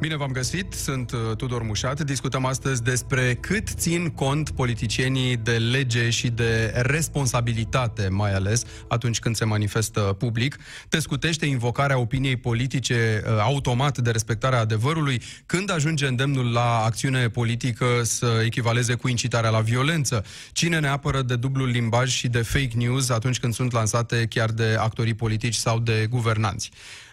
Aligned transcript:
Bine 0.00 0.16
v-am 0.16 0.30
găsit, 0.30 0.72
sunt 0.72 1.12
uh, 1.12 1.36
Tudor 1.36 1.62
Mușat. 1.62 2.00
Discutăm 2.00 2.44
astăzi 2.44 2.82
despre 2.82 3.34
cât 3.34 3.68
țin 3.68 4.08
cont 4.08 4.50
politicienii 4.50 5.36
de 5.36 5.56
lege 5.56 6.10
și 6.10 6.28
de 6.28 6.72
responsabilitate, 6.74 8.08
mai 8.08 8.34
ales 8.34 8.64
atunci 8.88 9.18
când 9.18 9.36
se 9.36 9.44
manifestă 9.44 10.00
public. 10.00 10.56
Te 10.88 10.98
scutește 10.98 11.46
invocarea 11.46 11.98
opiniei 11.98 12.36
politice 12.36 13.22
uh, 13.24 13.38
automat 13.40 13.98
de 13.98 14.10
respectarea 14.10 14.60
adevărului 14.60 15.22
când 15.46 15.70
ajunge 15.70 16.06
îndemnul 16.06 16.52
la 16.52 16.82
acțiune 16.84 17.28
politică 17.28 17.86
să 18.02 18.42
echivaleze 18.44 18.94
cu 18.94 19.08
incitarea 19.08 19.50
la 19.50 19.60
violență. 19.60 20.24
Cine 20.52 20.78
ne 20.78 20.88
apără 20.88 21.22
de 21.22 21.36
dublul 21.36 21.68
limbaj 21.68 22.10
și 22.10 22.28
de 22.28 22.42
fake 22.42 22.72
news 22.74 23.08
atunci 23.08 23.38
când 23.38 23.54
sunt 23.54 23.72
lansate 23.72 24.26
chiar 24.28 24.50
de 24.50 24.76
actorii 24.78 25.14
politici 25.14 25.54
sau 25.54 25.78
de 25.78 26.06
guvernanți? 26.10 26.70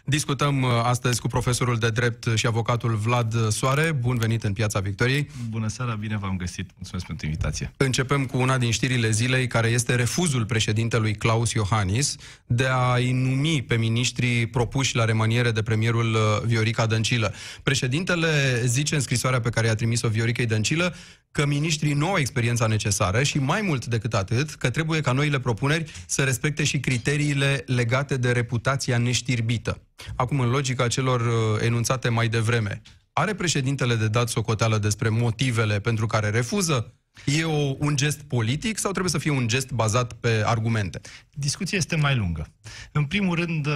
Discutăm 0.07 0.61
uh, 0.61 0.69
astăzi 0.83 1.21
cu 1.21 1.27
profesorul 1.27 1.77
de 1.77 1.89
drept 1.89 2.27
și 2.35 2.47
avocatul 2.47 2.95
Vlad 2.95 3.49
Soare. 3.49 3.91
Bun 3.91 4.17
venit 4.17 4.43
în 4.43 4.53
Piața 4.53 4.79
Victoriei. 4.79 5.29
Bună 5.49 5.67
seara, 5.67 5.93
bine 5.93 6.17
v-am 6.17 6.37
găsit. 6.37 6.69
Mulțumesc 6.75 7.05
pentru 7.05 7.25
invitație. 7.25 7.71
Începem 7.77 8.25
cu 8.25 8.37
una 8.37 8.57
din 8.57 8.71
știrile 8.71 9.09
zilei, 9.09 9.47
care 9.47 9.67
este 9.67 9.95
refuzul 9.95 10.45
președintelui 10.45 11.15
Claus 11.15 11.51
Iohannis 11.51 12.15
de 12.45 12.67
a-i 12.71 13.11
numi 13.11 13.63
pe 13.67 13.75
miniștrii 13.75 14.47
propuși 14.47 14.95
la 14.95 15.05
remaniere 15.05 15.51
de 15.51 15.61
premierul 15.61 16.13
uh, 16.13 16.19
Viorica 16.45 16.85
Dăncilă. 16.85 17.33
Președintele 17.63 18.61
zice 18.65 18.95
în 18.95 19.01
scrisoarea 19.01 19.39
pe 19.39 19.49
care 19.49 19.67
i-a 19.67 19.75
trimis-o 19.75 20.07
Vioricei 20.07 20.45
Dăncilă 20.45 20.95
că 21.31 21.45
miniștrii 21.45 21.93
nu 21.93 22.07
au 22.07 22.17
experiența 22.17 22.67
necesară 22.67 23.23
și 23.23 23.37
mai 23.37 23.61
mult 23.61 23.85
decât 23.85 24.13
atât, 24.13 24.49
că 24.49 24.69
trebuie 24.69 25.01
ca 25.01 25.11
noile 25.11 25.39
propuneri 25.39 25.91
să 26.05 26.23
respecte 26.23 26.63
și 26.63 26.79
criteriile 26.79 27.63
legate 27.65 28.17
de 28.17 28.31
reputația 28.31 28.97
neștirbită. 28.97 29.81
Acum, 30.15 30.39
în 30.39 30.49
logica 30.49 30.87
celor 30.87 31.21
uh, 31.21 31.61
enunțate 31.61 32.09
mai 32.09 32.27
devreme, 32.27 32.81
are 33.13 33.33
președintele 33.33 33.95
de 33.95 34.07
dat 34.07 34.29
socoteală 34.29 34.77
despre 34.77 35.09
motivele 35.09 35.79
pentru 35.79 36.05
care 36.05 36.29
refuză? 36.29 36.93
E 37.25 37.43
o, 37.43 37.75
un 37.79 37.95
gest 37.95 38.21
politic 38.21 38.77
sau 38.77 38.91
trebuie 38.91 39.11
să 39.11 39.17
fie 39.17 39.31
un 39.31 39.47
gest 39.47 39.71
bazat 39.71 40.13
pe 40.13 40.43
argumente? 40.45 41.01
Discuția 41.31 41.77
este 41.77 41.95
mai 41.95 42.15
lungă. 42.15 42.47
În 42.91 43.05
primul 43.05 43.35
rând, 43.35 43.65
uh, 43.65 43.73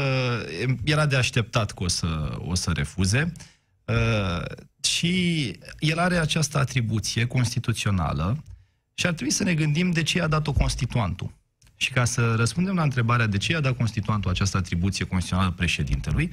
era 0.84 1.06
de 1.06 1.16
așteptat 1.16 1.72
că 1.72 1.84
o 1.84 1.88
să, 1.88 2.38
o 2.38 2.56
să 2.56 2.72
refuze. 2.72 3.32
Uh, 3.86 4.46
și 4.82 5.54
el 5.80 6.00
are 6.00 6.18
această 6.18 6.58
atribuție 6.58 7.26
constituțională 7.26 8.44
și 8.94 9.06
ar 9.06 9.14
trebui 9.14 9.34
să 9.34 9.44
ne 9.44 9.54
gândim 9.54 9.92
de 9.92 10.04
ce 10.04 10.18
i-a 10.18 10.28
dat-o 10.28 10.54
constituantul. 10.54 11.39
Și 11.82 11.92
ca 11.92 12.06
să 12.06 12.36
răspundem 12.36 12.76
la 12.76 12.84
întrebarea 12.84 13.28
de 13.28 13.38
ce 13.38 13.52
i-a 13.52 13.60
dat 13.60 13.78
constituantul 13.78 14.32
această 14.32 14.58
atribuție 14.58 15.06
constituțională 15.06 15.52
președintelui, 15.52 16.32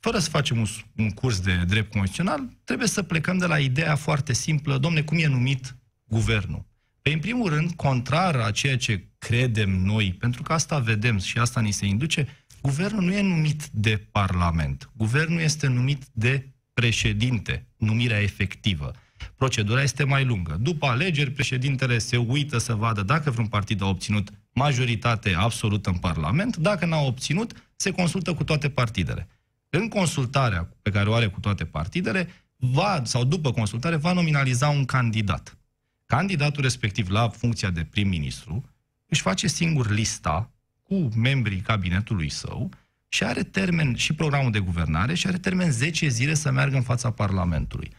fără 0.00 0.18
să 0.18 0.30
facem 0.30 0.58
un, 0.58 0.66
un 0.96 1.10
curs 1.10 1.40
de 1.40 1.64
drept 1.66 1.90
constituțional, 1.90 2.48
trebuie 2.64 2.88
să 2.88 3.02
plecăm 3.02 3.38
de 3.38 3.46
la 3.46 3.58
ideea 3.58 3.96
foarte 3.96 4.32
simplă, 4.32 4.78
domne, 4.78 5.02
cum 5.02 5.18
e 5.18 5.26
numit 5.26 5.76
guvernul? 6.04 6.66
Păi, 7.02 7.12
în 7.12 7.18
primul 7.18 7.48
rând, 7.48 7.72
contrar 7.72 8.36
a 8.36 8.50
ceea 8.50 8.76
ce 8.76 9.08
credem 9.18 9.70
noi, 9.70 10.16
pentru 10.18 10.42
că 10.42 10.52
asta 10.52 10.78
vedem 10.78 11.18
și 11.18 11.38
asta 11.38 11.60
ni 11.60 11.70
se 11.70 11.86
induce, 11.86 12.26
guvernul 12.62 13.02
nu 13.02 13.12
e 13.12 13.20
numit 13.20 13.68
de 13.72 14.06
Parlament. 14.10 14.90
Guvernul 14.96 15.40
este 15.40 15.66
numit 15.66 16.04
de 16.12 16.48
președinte, 16.72 17.68
numirea 17.76 18.20
efectivă. 18.20 18.92
Procedura 19.36 19.82
este 19.82 20.04
mai 20.04 20.24
lungă. 20.24 20.56
După 20.60 20.86
alegeri, 20.86 21.30
președintele 21.30 21.98
se 21.98 22.16
uită 22.16 22.58
să 22.58 22.74
vadă 22.74 23.02
dacă 23.02 23.30
vreun 23.30 23.46
partid 23.46 23.82
a 23.82 23.86
obținut 23.86 24.28
majoritate 24.52 25.34
absolută 25.34 25.90
în 25.90 25.98
Parlament. 25.98 26.56
Dacă 26.56 26.86
n-a 26.86 27.00
obținut, 27.00 27.70
se 27.76 27.90
consultă 27.90 28.34
cu 28.34 28.44
toate 28.44 28.68
partidele. 28.70 29.28
În 29.70 29.88
consultarea 29.88 30.68
pe 30.82 30.90
care 30.90 31.08
o 31.08 31.14
are 31.14 31.26
cu 31.26 31.40
toate 31.40 31.64
partidele, 31.64 32.28
va, 32.56 33.00
sau 33.04 33.24
după 33.24 33.52
consultare, 33.52 33.96
va 33.96 34.12
nominaliza 34.12 34.68
un 34.68 34.84
candidat. 34.84 35.58
Candidatul 36.06 36.62
respectiv 36.62 37.10
la 37.10 37.28
funcția 37.28 37.70
de 37.70 37.84
prim-ministru 37.84 38.64
își 39.06 39.20
face 39.20 39.46
singur 39.46 39.90
lista 39.90 40.50
cu 40.82 41.08
membrii 41.16 41.60
cabinetului 41.60 42.28
său 42.28 42.70
și 43.08 43.24
are 43.24 43.42
termen 43.42 43.94
și 43.94 44.14
programul 44.14 44.50
de 44.50 44.58
guvernare 44.58 45.14
și 45.14 45.26
are 45.26 45.38
termen 45.38 45.70
10 45.70 46.08
zile 46.08 46.34
să 46.34 46.50
meargă 46.50 46.76
în 46.76 46.82
fața 46.82 47.10
Parlamentului. 47.10 47.90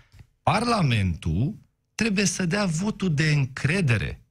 Parlamentul 0.50 1.56
trebuie 1.96 2.26
să 2.26 2.46
dea 2.46 2.66
votul 2.66 3.14
de 3.14 3.32
încredere 3.32 4.22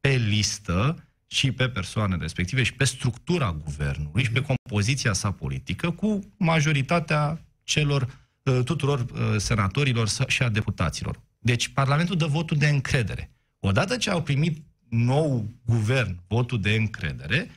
pe 0.00 0.08
listă 0.08 1.04
și 1.26 1.52
pe 1.52 1.68
persoane 1.68 2.16
respective 2.16 2.62
și 2.62 2.74
pe 2.74 2.84
structura 2.84 3.52
guvernului 3.64 4.24
și 4.24 4.30
pe 4.30 4.42
compoziția 4.42 5.12
sa 5.12 5.30
politică 5.30 5.90
cu 5.90 6.20
majoritatea 6.36 7.44
celor 7.62 8.28
ă, 8.46 8.62
tuturor 8.62 9.06
ă, 9.14 9.38
senatorilor 9.38 10.08
și 10.26 10.42
a 10.42 10.48
deputaților. 10.48 11.20
Deci 11.38 11.68
Parlamentul 11.68 12.16
dă 12.16 12.26
votul 12.26 12.56
de 12.56 12.68
încredere. 12.68 13.30
Odată 13.58 13.96
ce 13.96 14.10
au 14.10 14.22
primit 14.22 14.64
nou 14.88 15.50
guvern 15.64 16.22
votul 16.28 16.60
de 16.60 16.74
încredere, 16.74 17.50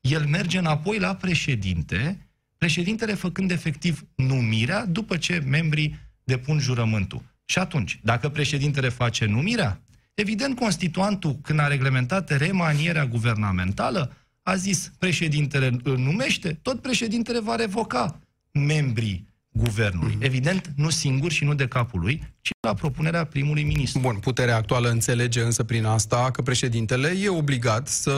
el 0.00 0.26
merge 0.26 0.58
înapoi 0.58 0.98
la 0.98 1.14
președinte, 1.14 2.28
președintele 2.58 3.14
făcând 3.14 3.50
efectiv 3.50 4.06
numirea 4.14 4.86
după 4.86 5.16
ce 5.16 5.38
membrii 5.38 5.98
depun 6.24 6.58
jurământul. 6.58 7.32
Și 7.44 7.58
atunci, 7.58 8.00
dacă 8.02 8.28
președintele 8.28 8.88
face 8.88 9.24
numirea, 9.24 9.80
evident, 10.14 10.56
constituantul, 10.58 11.38
când 11.42 11.58
a 11.58 11.66
reglementat 11.66 12.30
remanierea 12.30 13.06
guvernamentală, 13.06 14.16
a 14.42 14.54
zis 14.54 14.92
președintele 14.98 15.76
îl 15.82 15.98
numește, 15.98 16.58
tot 16.62 16.80
președintele 16.80 17.40
va 17.40 17.54
revoca 17.54 18.20
membrii 18.52 19.33
guvernului. 19.56 20.16
Mm-hmm. 20.16 20.24
Evident, 20.24 20.72
nu 20.76 20.90
singur 20.90 21.30
și 21.30 21.44
nu 21.44 21.54
de 21.54 21.66
capul 21.66 22.00
lui, 22.00 22.22
ci 22.40 22.50
la 22.60 22.74
propunerea 22.74 23.24
primului 23.24 23.62
ministru. 23.62 24.00
Bun, 24.00 24.16
puterea 24.16 24.56
actuală 24.56 24.88
înțelege 24.88 25.40
însă 25.40 25.64
prin 25.64 25.84
asta 25.84 26.30
că 26.32 26.42
președintele 26.42 27.14
e 27.22 27.28
obligat 27.28 27.88
să, 27.88 28.14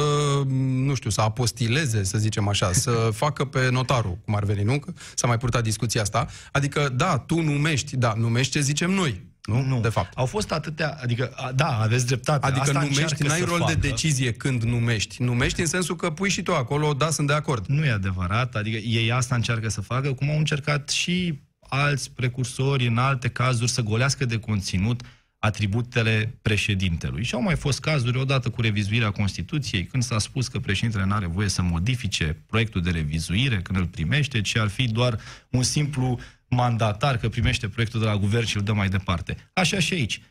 nu 0.85 0.95
știu, 0.95 1.11
să 1.11 1.21
apostileze, 1.21 2.03
să 2.03 2.19
zicem 2.19 2.49
așa, 2.49 2.73
să 2.73 2.91
facă 3.23 3.45
pe 3.45 3.71
notarul, 3.71 4.19
cum 4.25 4.35
ar 4.35 4.45
veni, 4.45 4.63
nu? 4.63 4.81
S-a 5.15 5.27
mai 5.27 5.39
purtat 5.39 5.63
discuția 5.63 6.01
asta. 6.01 6.27
Adică, 6.53 6.93
da, 6.97 7.19
tu 7.19 7.41
numești, 7.41 7.97
da, 7.97 8.15
numești 8.17 8.53
ce 8.53 8.61
zicem 8.61 8.91
noi. 8.91 9.25
Nu? 9.47 9.63
nu, 9.63 9.81
de 9.81 9.89
fapt. 9.89 10.17
Au 10.17 10.27
fost 10.27 10.53
atâtea, 10.53 10.99
adică, 11.03 11.35
da, 11.55 11.81
aveți 11.81 12.07
dreptate. 12.07 12.47
Adică 12.47 12.61
Asta 12.61 12.81
numești, 12.81 13.23
n-ai 13.23 13.41
rol 13.41 13.59
facă. 13.59 13.73
de 13.75 13.89
decizie 13.89 14.33
când 14.33 14.63
numești. 14.63 15.23
Numești 15.23 15.61
în 15.61 15.67
sensul 15.67 15.97
că 15.97 16.11
pui 16.11 16.31
și 16.31 16.43
tu 16.43 16.55
acolo, 16.55 16.93
da, 16.93 17.11
sunt 17.11 17.27
de 17.27 17.33
acord. 17.33 17.67
Nu 17.67 17.85
e 17.85 17.91
adevărat, 17.91 18.55
adică 18.55 18.77
ei 18.77 19.13
asta 19.13 19.35
încearcă 19.35 19.69
să 19.69 19.81
facă, 19.81 20.13
cum 20.13 20.31
au 20.31 20.39
încercat 20.39 20.89
și 20.89 21.41
alți 21.59 22.11
precursori 22.11 22.87
în 22.87 22.99
alte 22.99 23.29
cazuri 23.29 23.71
să 23.71 23.83
golească 23.83 24.25
de 24.25 24.39
conținut 24.39 25.01
atributele 25.39 26.39
președintelui. 26.43 27.25
Și 27.25 27.35
au 27.35 27.43
mai 27.43 27.57
fost 27.57 27.81
cazuri 27.81 28.19
odată 28.19 28.51
cu 28.51 28.61
revizuirea 28.61 29.11
Constituției, 29.11 29.85
când 29.85 30.03
s-a 30.03 30.19
spus 30.19 30.49
că 30.49 30.59
președintele 30.59 31.05
nu 31.05 31.15
are 31.15 31.27
voie 31.27 31.49
să 31.49 31.63
modifice 31.63 32.43
proiectul 32.47 32.83
de 32.83 32.91
revizuire 32.91 33.61
când 33.63 33.79
îl 33.79 33.87
primește, 33.87 34.41
ci 34.41 34.57
ar 34.57 34.69
fi 34.69 34.89
doar 34.89 35.19
un 35.51 35.63
simplu 35.63 36.19
mandatar 36.49 37.17
că 37.17 37.29
primește 37.29 37.69
proiectul 37.69 38.01
de 38.01 38.07
la 38.07 38.17
guvern 38.17 38.47
și 38.47 38.57
îl 38.57 38.63
dă 38.63 38.73
mai 38.73 38.89
departe. 38.89 39.37
Așa 39.53 39.79
și 39.79 39.95
aici. 39.95 40.23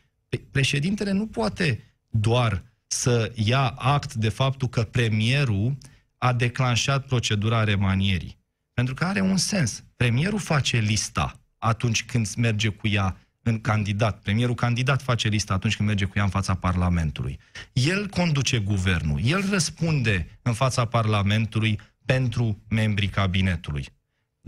Președintele 0.50 1.10
nu 1.10 1.26
poate 1.26 1.94
doar 2.10 2.62
să 2.86 3.32
ia 3.34 3.68
act 3.68 4.14
de 4.14 4.28
faptul 4.28 4.68
că 4.68 4.82
premierul 4.82 5.76
a 6.18 6.32
declanșat 6.32 7.06
procedura 7.06 7.64
remanierii. 7.64 8.38
Pentru 8.72 8.94
că 8.94 9.04
are 9.04 9.20
un 9.20 9.36
sens. 9.36 9.84
Premierul 9.96 10.38
face 10.38 10.78
lista 10.78 11.40
atunci 11.58 12.04
când 12.04 12.34
merge 12.36 12.68
cu 12.68 12.88
ea 12.88 13.16
în 13.42 13.60
candidat. 13.60 14.20
Premierul 14.20 14.54
candidat 14.54 15.02
face 15.02 15.28
lista 15.28 15.54
atunci 15.54 15.76
când 15.76 15.88
merge 15.88 16.04
cu 16.04 16.12
ea 16.16 16.22
în 16.24 16.30
fața 16.30 16.54
Parlamentului. 16.54 17.38
El 17.72 18.06
conduce 18.06 18.58
guvernul. 18.58 19.20
El 19.24 19.50
răspunde 19.50 20.38
în 20.42 20.52
fața 20.52 20.84
Parlamentului 20.84 21.80
pentru 22.04 22.64
membrii 22.68 23.08
cabinetului. 23.08 23.86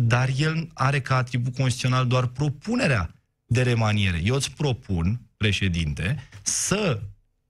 Dar 0.01 0.31
el 0.37 0.69
are 0.75 1.01
ca 1.01 1.17
atribut 1.17 1.55
constituțional 1.55 2.07
doar 2.07 2.27
propunerea 2.27 3.15
de 3.47 3.63
remaniere. 3.63 4.21
Eu 4.25 4.35
îți 4.35 4.53
propun, 4.53 5.21
președinte, 5.37 6.29
să 6.43 7.01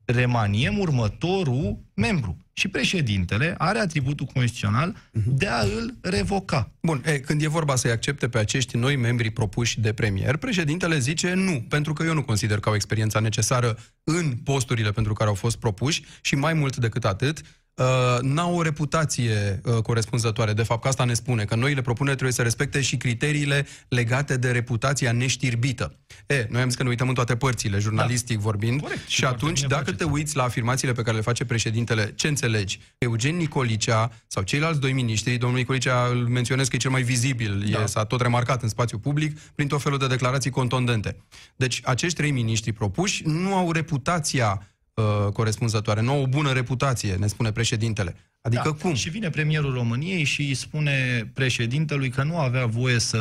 remaniem 0.04 0.78
următorul 0.78 1.78
membru. 1.94 2.36
Și 2.52 2.68
președintele 2.68 3.54
are 3.58 3.78
atributul 3.78 4.26
constituțional 4.26 4.96
de 5.12 5.46
a 5.46 5.60
îl 5.60 5.94
revoca. 6.00 6.72
Bun, 6.82 7.02
e, 7.04 7.18
când 7.18 7.42
e 7.42 7.48
vorba 7.48 7.76
să-i 7.76 7.90
accepte 7.90 8.28
pe 8.28 8.38
acești 8.38 8.76
noi 8.76 8.96
membri 8.96 9.30
propuși 9.30 9.80
de 9.80 9.92
premier, 9.92 10.36
președintele 10.36 10.98
zice 10.98 11.34
nu, 11.34 11.64
pentru 11.68 11.92
că 11.92 12.02
eu 12.02 12.14
nu 12.14 12.22
consider 12.22 12.60
că 12.60 12.68
au 12.68 12.74
experiența 12.74 13.20
necesară 13.20 13.78
în 14.04 14.32
posturile 14.32 14.90
pentru 14.90 15.12
care 15.12 15.28
au 15.28 15.34
fost 15.34 15.56
propuși 15.56 16.02
și 16.20 16.34
mai 16.34 16.52
mult 16.52 16.76
decât 16.76 17.04
atât, 17.04 17.42
uh, 17.78 18.18
n-au 18.20 18.54
o 18.56 18.62
reputație 18.62 19.60
uh, 19.64 19.82
corespunzătoare. 19.82 20.52
De 20.52 20.62
fapt, 20.62 20.82
că 20.82 20.88
asta 20.88 21.04
ne 21.04 21.14
spune, 21.14 21.44
că 21.44 21.54
noile 21.54 21.80
propuneri 21.80 22.14
trebuie 22.14 22.36
să 22.36 22.42
respecte 22.42 22.80
și 22.80 22.96
criteriile 22.96 23.66
legate 23.88 24.36
de 24.36 24.50
reputația 24.50 25.12
neștirbită. 25.12 25.96
E, 26.26 26.46
noi 26.50 26.60
am 26.60 26.68
zis 26.68 26.76
că 26.76 26.82
ne 26.82 26.88
uităm 26.88 27.08
în 27.08 27.14
toate 27.14 27.36
părțile, 27.36 27.78
jurnalistic 27.78 28.36
da. 28.36 28.42
vorbind, 28.42 28.80
Corect. 28.80 29.06
Și 29.06 29.14
și 29.14 29.24
atunci, 29.24 29.40
foarte 29.40 29.66
bine 29.66 29.68
dacă 29.68 29.90
te 29.90 29.96
faceți. 30.04 30.10
uiți 30.18 30.36
la 30.36 30.42
afirmațiile 30.42 30.92
pe 30.92 31.02
care 31.02 31.16
le 31.16 31.22
face 31.22 31.44
președintele, 31.44 32.12
ce 32.16 32.28
înțelegi? 32.28 32.80
Eugen 32.98 33.36
Nicolicea 33.36 34.10
sau 34.26 34.42
ceilalți 34.42 34.80
doi 34.80 34.92
miniștri, 34.92 35.36
domnul 35.36 35.58
Nicolicea 35.58 36.06
îl 36.10 36.16
menționez 36.16 36.68
că 36.68 36.76
e 36.76 36.78
cel 36.78 36.90
mai 36.90 37.02
vizibil, 37.02 37.64
Da. 37.70 37.82
e, 37.82 37.86
s-a 37.86 38.04
tot 38.04 38.20
remarcat 38.20 38.62
în 38.62 38.68
spațiu 38.68 38.98
public 38.98 39.38
prin 39.40 39.68
tot 39.68 39.82
felul 39.82 39.98
de 39.98 40.06
declarații 40.06 40.50
contundente. 40.50 41.16
Deci, 41.56 41.80
acești 41.84 42.16
trei 42.16 42.30
miniștri 42.30 42.72
propuși 42.72 43.22
nu 43.26 43.54
au 43.54 43.72
reputația 43.72 44.66
uh, 44.98 45.32
corespunzătoare, 45.32 46.00
nu 46.00 46.10
au 46.10 46.22
o 46.22 46.26
bună 46.26 46.52
reputație, 46.52 47.14
ne 47.14 47.26
spune 47.26 47.52
președintele. 47.52 48.16
Adică 48.40 48.72
cum? 48.72 48.90
Da. 48.90 48.96
Și 48.96 49.10
vine 49.10 49.30
premierul 49.30 49.72
României 49.72 50.24
și 50.24 50.40
îi 50.40 50.54
spune 50.54 51.30
președintelui 51.34 52.10
că 52.10 52.22
nu 52.22 52.38
avea 52.38 52.66
voie 52.66 52.98
să 52.98 53.18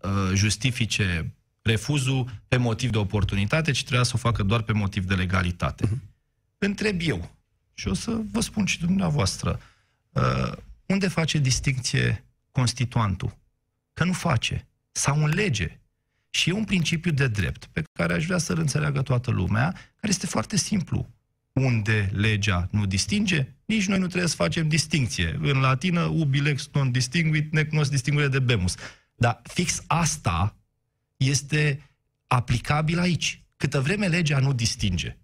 uh, 0.00 0.10
justifice 0.34 1.34
refuzul 1.62 2.30
pe 2.48 2.56
motiv 2.56 2.90
de 2.90 2.98
oportunitate, 2.98 3.70
ci 3.70 3.80
trebuia 3.80 4.02
să 4.02 4.12
o 4.14 4.18
facă 4.18 4.42
doar 4.42 4.62
pe 4.62 4.72
motiv 4.72 5.04
de 5.04 5.14
legalitate. 5.14 5.86
Uh-huh. 5.86 6.08
Întreb 6.58 7.00
eu, 7.02 7.30
și 7.74 7.88
o 7.88 7.94
să 7.94 8.20
vă 8.32 8.40
spun 8.40 8.64
și 8.64 8.80
dumneavoastră, 8.80 9.60
uh, 10.10 10.52
unde 10.86 11.08
face 11.08 11.38
distinție 11.38 12.24
constituantul? 12.50 13.36
Că 13.92 14.04
nu 14.04 14.12
face. 14.12 14.68
Sau 14.92 15.24
în 15.24 15.28
lege. 15.28 15.80
Și 16.30 16.48
e 16.48 16.52
un 16.52 16.64
principiu 16.64 17.10
de 17.10 17.28
drept 17.28 17.64
pe 17.64 17.82
care 17.92 18.12
aș 18.12 18.24
vrea 18.24 18.38
să-l 18.38 18.58
înțeleagă 18.58 19.02
toată 19.02 19.30
lumea, 19.30 19.70
care 19.72 20.12
este 20.12 20.26
foarte 20.26 20.56
simplu 20.56 21.08
unde 21.52 22.10
legea 22.12 22.68
nu 22.70 22.86
distinge, 22.86 23.48
nici 23.64 23.86
noi 23.86 23.98
nu 23.98 24.06
trebuie 24.06 24.28
să 24.28 24.34
facem 24.34 24.68
distinție. 24.68 25.38
În 25.42 25.60
latină, 25.60 26.00
ubi 26.00 26.40
lex 26.40 26.68
non 26.72 26.90
distinguit, 26.90 27.52
nec 27.52 27.70
nos 27.70 27.88
distinguere 27.88 28.28
de 28.28 28.38
bemus. 28.38 28.74
Dar 29.14 29.40
fix 29.42 29.82
asta 29.86 30.56
este 31.16 31.90
aplicabil 32.26 32.98
aici. 32.98 33.42
Câtă 33.56 33.80
vreme 33.80 34.06
legea 34.06 34.38
nu 34.38 34.52
distinge. 34.52 35.18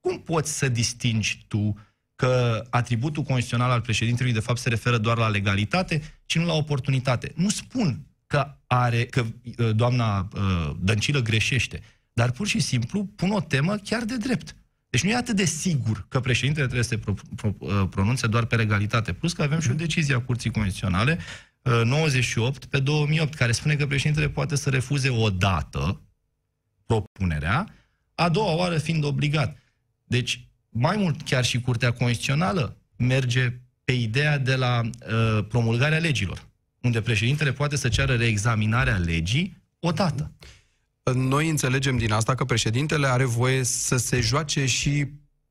Cum 0.00 0.20
poți 0.20 0.58
să 0.58 0.68
distingi 0.68 1.44
tu 1.48 1.78
că 2.16 2.64
atributul 2.70 3.22
constituțional 3.22 3.70
al 3.70 3.80
președintelui 3.80 4.32
de 4.32 4.40
fapt 4.40 4.58
se 4.58 4.68
referă 4.68 4.98
doar 4.98 5.16
la 5.18 5.28
legalitate, 5.28 6.02
ci 6.26 6.38
nu 6.38 6.44
la 6.44 6.52
oportunitate? 6.52 7.32
Nu 7.34 7.48
spun 7.48 8.06
că 8.28 8.56
are 8.66 9.04
că 9.04 9.24
uh, 9.58 9.74
doamna 9.74 10.28
uh, 10.34 10.70
Dăncilă 10.80 11.20
greșește, 11.20 11.80
dar 12.12 12.30
pur 12.30 12.46
și 12.46 12.60
simplu 12.60 13.04
pun 13.04 13.30
o 13.30 13.40
temă 13.40 13.76
chiar 13.76 14.04
de 14.04 14.16
drept. 14.16 14.56
Deci 14.90 15.02
nu 15.02 15.10
e 15.10 15.14
atât 15.14 15.36
de 15.36 15.44
sigur 15.44 16.06
că 16.08 16.20
președintele 16.20 16.64
trebuie 16.64 16.84
să 16.84 16.90
se 16.90 16.98
pro, 16.98 17.14
pro, 17.36 17.54
uh, 17.58 17.88
pronunțe 17.90 18.26
doar 18.26 18.44
pe 18.44 18.56
legalitate. 18.56 19.12
Plus 19.12 19.32
că 19.32 19.42
avem 19.42 19.60
și 19.60 19.70
o 19.70 19.74
decizie 19.74 20.14
a 20.14 20.20
Curții 20.20 20.50
Constituționale 20.50 21.18
uh, 21.62 21.80
98 21.84 22.64
pe 22.64 22.78
2008, 22.78 23.34
care 23.34 23.52
spune 23.52 23.76
că 23.76 23.86
președintele 23.86 24.28
poate 24.28 24.56
să 24.56 24.70
refuze 24.70 25.08
o 25.08 25.30
dată 25.30 26.02
propunerea, 26.86 27.68
a 28.14 28.28
doua 28.28 28.54
oară 28.54 28.78
fiind 28.78 29.04
obligat. 29.04 29.58
Deci, 30.04 30.48
mai 30.68 30.96
mult, 30.96 31.22
chiar 31.22 31.44
și 31.44 31.60
Curtea 31.60 31.92
Constituțională 31.92 32.76
merge 32.96 33.60
pe 33.84 33.92
ideea 33.92 34.38
de 34.38 34.54
la 34.54 34.80
uh, 34.80 35.44
promulgarea 35.48 35.98
legilor, 35.98 36.47
unde 36.82 37.00
președintele 37.00 37.52
poate 37.52 37.76
să 37.76 37.88
ceară 37.88 38.14
reexaminarea 38.14 38.96
legii 38.96 39.62
odată. 39.80 40.32
Noi 41.14 41.48
înțelegem 41.48 41.96
din 41.98 42.12
asta 42.12 42.34
că 42.34 42.44
președintele 42.44 43.06
are 43.06 43.24
voie 43.24 43.62
să 43.62 43.96
se 43.96 44.20
joace 44.20 44.66
și 44.66 45.06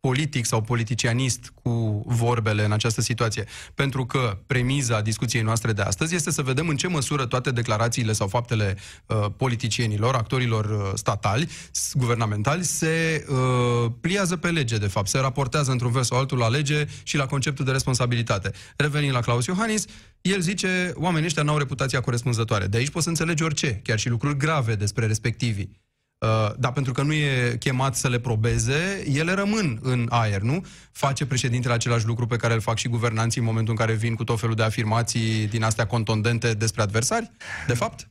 politic 0.07 0.45
sau 0.45 0.61
politicianist 0.61 1.51
cu 1.63 2.03
vorbele 2.05 2.63
în 2.65 2.71
această 2.71 3.01
situație. 3.01 3.45
Pentru 3.73 4.05
că 4.05 4.37
premiza 4.47 5.01
discuției 5.01 5.41
noastre 5.41 5.73
de 5.73 5.81
astăzi 5.81 6.15
este 6.15 6.31
să 6.31 6.41
vedem 6.41 6.67
în 6.67 6.75
ce 6.77 6.87
măsură 6.87 7.25
toate 7.25 7.51
declarațiile 7.51 8.13
sau 8.13 8.27
faptele 8.27 8.77
uh, 9.05 9.25
politicienilor, 9.37 10.15
actorilor 10.15 10.65
uh, 10.65 10.91
statali, 10.95 11.49
s- 11.71 11.93
guvernamentali, 11.93 12.63
se 12.63 13.25
uh, 13.29 13.91
pliază 14.01 14.35
pe 14.37 14.49
lege, 14.49 14.77
de 14.77 14.87
fapt, 14.87 15.07
se 15.07 15.19
raportează 15.19 15.71
într-un 15.71 15.91
fel 15.91 16.03
sau 16.03 16.17
altul 16.17 16.37
la 16.37 16.47
lege 16.47 16.85
și 17.03 17.17
la 17.17 17.25
conceptul 17.25 17.65
de 17.65 17.71
responsabilitate. 17.71 18.51
Revenind 18.77 19.13
la 19.13 19.19
Claus 19.19 19.45
Iohannis, 19.45 19.85
el 20.21 20.39
zice, 20.41 20.93
oamenii 20.95 21.25
ăștia 21.25 21.43
n-au 21.43 21.57
reputația 21.57 22.01
corespunzătoare. 22.01 22.67
De 22.67 22.77
aici 22.77 22.89
poți 22.89 23.03
să 23.03 23.09
înțelegi 23.09 23.43
orice, 23.43 23.79
chiar 23.83 23.99
și 23.99 24.09
lucruri 24.09 24.37
grave 24.37 24.75
despre 24.75 25.05
respectivii. 25.05 25.85
Uh, 26.19 26.53
dar 26.59 26.71
pentru 26.71 26.93
că 26.93 27.01
nu 27.01 27.13
e 27.13 27.55
chemat 27.59 27.95
să 27.95 28.09
le 28.09 28.19
probeze, 28.19 29.03
ele 29.13 29.33
rămân 29.33 29.79
în 29.81 30.07
aer, 30.09 30.41
nu? 30.41 30.65
Face 30.91 31.25
președintele 31.25 31.73
același 31.73 32.05
lucru 32.05 32.27
pe 32.27 32.35
care 32.35 32.53
îl 32.53 32.59
fac 32.59 32.77
și 32.77 32.87
guvernanții 32.87 33.41
în 33.41 33.47
momentul 33.47 33.73
în 33.73 33.85
care 33.85 33.93
vin 33.93 34.15
cu 34.15 34.23
tot 34.23 34.39
felul 34.39 34.55
de 34.55 34.63
afirmații 34.63 35.47
din 35.47 35.63
astea 35.63 35.87
contundente 35.87 36.53
despre 36.53 36.81
adversari, 36.81 37.31
de 37.67 37.73
fapt? 37.73 38.09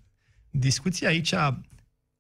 Discuția 0.50 1.08
aici 1.08 1.34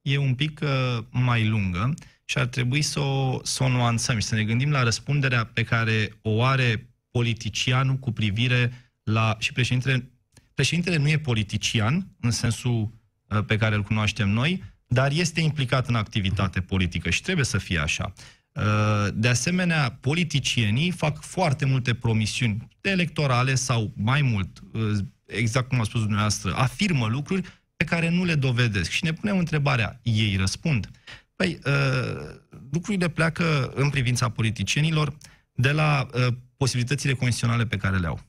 e 0.02 0.18
un 0.18 0.34
pic 0.34 0.60
uh, 0.62 1.04
mai 1.10 1.46
lungă 1.46 1.94
și 2.24 2.38
ar 2.38 2.46
trebui 2.46 2.82
să 2.82 3.00
o, 3.00 3.40
să 3.42 3.62
o 3.62 3.68
nuanțăm 3.68 4.18
și 4.18 4.26
să 4.26 4.34
ne 4.34 4.44
gândim 4.44 4.70
la 4.70 4.82
răspunderea 4.82 5.44
pe 5.44 5.62
care 5.62 6.18
o 6.22 6.42
are 6.42 6.88
politicianul 7.10 7.96
cu 7.96 8.12
privire 8.12 8.90
la... 9.02 9.36
și 9.38 9.52
președintele, 9.52 10.10
președintele 10.54 10.96
nu 10.96 11.08
e 11.08 11.18
politician 11.18 12.08
în 12.20 12.30
sensul 12.30 12.90
uh, 13.28 13.44
pe 13.44 13.56
care 13.56 13.74
îl 13.74 13.82
cunoaștem 13.82 14.28
noi, 14.28 14.62
dar 14.86 15.12
este 15.12 15.40
implicat 15.40 15.88
în 15.88 15.94
activitate 15.94 16.60
politică 16.60 17.10
și 17.10 17.22
trebuie 17.22 17.44
să 17.44 17.58
fie 17.58 17.78
așa. 17.78 18.12
Uh, 18.52 19.08
De 19.14 19.28
asemenea, 19.28 19.98
politicienii 20.00 20.90
fac 20.90 21.20
foarte 21.20 21.64
multe 21.64 21.94
promisiuni 21.94 22.68
electorale 22.80 23.54
sau 23.54 23.92
mai 23.96 24.22
mult, 24.22 24.62
uh, 24.72 24.98
exact 25.26 25.68
cum 25.68 25.80
a 25.80 25.84
spus 25.84 26.00
dumneavoastră, 26.00 26.54
afirmă 26.54 27.06
lucruri 27.06 27.42
pe 27.76 27.84
care 27.84 28.08
nu 28.08 28.24
le 28.24 28.34
dovedesc. 28.34 28.90
Și 28.90 29.04
ne 29.04 29.12
punem 29.12 29.38
întrebarea, 29.38 30.00
ei 30.02 30.36
răspund? 30.36 30.90
Păi, 31.36 31.58
uh, 31.64 32.34
lucrurile 32.70 33.08
pleacă 33.08 33.72
în 33.74 33.90
privința 33.90 34.28
politicienilor 34.28 35.16
de 35.52 35.70
la 35.70 36.06
uh, 36.14 36.26
posibilitățile 36.56 37.12
constituționale 37.12 37.66
pe 37.66 37.76
care 37.76 37.96
le 37.96 38.06
au. 38.06 38.20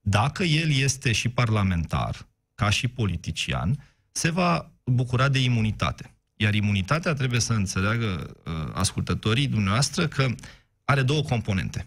Dacă 0.00 0.42
el 0.42 0.70
este 0.70 1.12
și 1.12 1.28
parlamentar, 1.28 2.28
ca 2.54 2.70
și 2.70 2.88
politician, 2.88 3.84
se 4.12 4.30
va 4.30 4.71
bucura 4.84 5.28
de 5.28 5.38
imunitate. 5.38 6.14
Iar 6.36 6.54
imunitatea 6.54 7.14
trebuie 7.14 7.40
să 7.40 7.52
înțeleagă 7.52 8.36
uh, 8.44 8.52
ascultătorii 8.72 9.46
dumneavoastră 9.46 10.06
că 10.06 10.26
are 10.84 11.02
două 11.02 11.22
componente. 11.22 11.86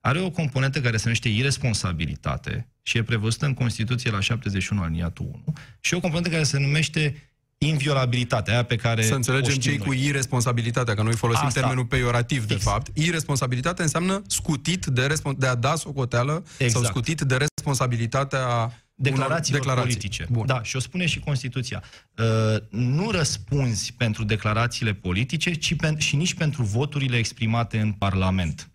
Are 0.00 0.20
o 0.20 0.30
componentă 0.30 0.80
care 0.80 0.96
se 0.96 1.02
numește 1.02 1.28
irresponsabilitate 1.28 2.68
și 2.82 2.98
e 2.98 3.02
prevăzută 3.02 3.46
în 3.46 3.54
Constituție 3.54 4.10
la 4.10 4.20
71 4.20 4.82
aliniatul 4.82 5.24
1 5.24 5.42
și 5.80 5.94
o 5.94 6.00
componentă 6.00 6.30
care 6.30 6.42
se 6.42 6.58
numește 6.58 7.22
inviolabilitatea, 7.58 8.52
aia 8.52 8.62
pe 8.62 8.76
care 8.76 9.02
Să 9.02 9.12
o 9.12 9.16
înțelegem 9.16 9.50
știm 9.50 9.62
cei 9.62 9.78
cu 9.78 9.84
noi. 9.86 10.04
irresponsabilitatea, 10.04 10.94
că 10.94 11.02
noi 11.02 11.14
folosim 11.14 11.46
Asta. 11.46 11.60
termenul 11.60 11.84
peiorativ, 11.86 12.46
de 12.46 12.52
Fix. 12.54 12.64
fapt. 12.64 12.96
Irresponsabilitatea 12.96 13.84
înseamnă 13.84 14.22
scutit 14.26 14.86
de, 14.86 15.06
respons- 15.06 15.38
de 15.38 15.46
a 15.46 15.54
da 15.54 15.74
socoteală 15.74 16.32
sau 16.32 16.66
Exact. 16.66 16.86
scutit 16.86 17.20
de 17.20 17.36
responsabilitatea 17.36 18.72
declarațiilor 19.00 19.60
unor 19.60 19.74
declarații. 19.74 19.98
politice. 19.98 20.26
Bun. 20.30 20.46
Da, 20.46 20.62
și 20.62 20.76
o 20.76 20.78
spune 20.78 21.06
și 21.06 21.18
Constituția. 21.18 21.82
Uh, 22.18 22.60
nu 22.70 23.10
răspunzi 23.10 23.92
pentru 23.96 24.24
declarațiile 24.24 24.92
politice 24.92 25.52
ci 25.54 25.74
pen- 25.74 25.98
și 25.98 26.16
nici 26.16 26.34
pentru 26.34 26.62
voturile 26.62 27.16
exprimate 27.16 27.78
în 27.78 27.92
Parlament. 27.92 28.70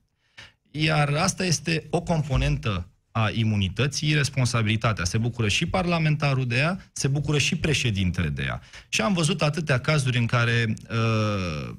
Iar 0.72 1.10
asta 1.10 1.46
este 1.46 1.88
o 1.90 2.02
componentă 2.02 2.88
a 3.12 3.30
imunității, 3.34 4.14
responsabilitatea. 4.14 5.06
Se 5.06 5.18
bucură 5.18 5.48
și 5.48 5.66
parlamentarul 5.66 6.48
de 6.48 6.58
ea, 6.58 6.90
se 6.94 7.08
bucură 7.08 7.38
și 7.38 7.56
președintele 7.56 8.30
de 8.30 8.44
ea. 8.44 8.62
Și 8.90 9.02
am 9.02 9.14
văzut 9.14 9.42
atâtea 9.42 9.80
cazuri 9.80 10.18
în 10.18 10.26
care 10.26 10.74
uh, 10.90 11.76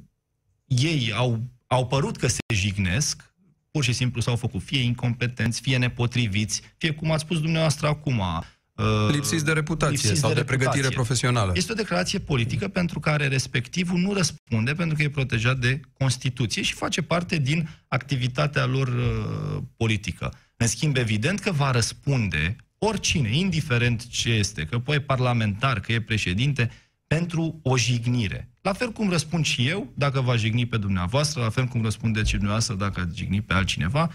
ei 0.67 1.13
au, 1.17 1.41
au 1.67 1.87
părut 1.87 2.17
că 2.17 2.27
se 2.27 2.39
jignesc, 2.55 3.34
pur 3.75 3.85
și 3.85 3.93
simplu 3.93 4.21
s-au 4.21 4.37
făcut 4.37 4.63
fie 4.63 4.83
incompetenți, 4.83 5.61
fie 5.61 5.79
nepotriviți, 5.79 6.63
fie 6.77 6.91
cum 6.93 7.11
ați 7.11 7.23
spus 7.23 7.41
dumneavoastră 7.41 7.87
acum. 7.87 8.19
Uh, 8.19 8.85
Lipsiți 9.11 9.45
de 9.45 9.53
reputație 9.53 9.97
lipsiți 9.97 10.21
sau 10.21 10.33
de, 10.33 10.35
reputație. 10.35 10.65
pregătire 10.65 10.95
profesională. 10.95 11.53
Este 11.55 11.73
o 11.73 11.75
declarație 11.75 12.19
politică 12.19 12.69
pentru 12.69 13.01
care 13.01 13.29
respectivul 13.29 13.99
nu 13.99 14.13
răspunde 14.13 14.73
pentru 14.73 14.97
că 14.97 15.03
e 15.03 15.09
protejat 15.11 15.59
de 15.59 15.81
Constituție 15.99 16.63
și 16.63 16.73
face 16.73 17.03
parte 17.03 17.39
din 17.39 17.69
activitatea 17.89 18.65
lor 18.67 18.89
uh, 18.89 19.63
politică. 19.77 20.33
În 20.57 20.67
schimb, 20.67 20.97
evident 20.97 21.41
că 21.41 21.53
va 21.53 21.71
răspunde 21.71 22.57
oricine, 22.79 23.37
indiferent 23.37 24.09
ce 24.09 24.31
este, 24.31 24.65
că 24.65 24.83
e 24.87 25.01
parlamentar, 25.01 25.81
că 25.81 25.93
e 25.93 26.01
președinte, 26.01 26.71
pentru 27.07 27.61
o 27.63 27.77
jignire. 27.77 28.54
La 28.65 28.73
fel 28.73 28.91
cum 28.91 29.11
răspund 29.11 29.45
și 29.45 29.69
eu, 29.69 29.93
dacă 29.95 30.21
va 30.21 30.37
jigni 30.37 30.67
pe 30.67 30.77
dumneavoastră, 30.77 31.43
la 31.43 31.51
fel 31.51 31.65
cum 31.65 31.83
răspundeți 31.83 32.29
și 32.29 32.35
dumneavoastră 32.35 32.75
dacă 32.75 33.01
ați 33.01 33.17
jigni 33.17 33.43
pe 33.43 33.55
altcineva, 33.55 34.11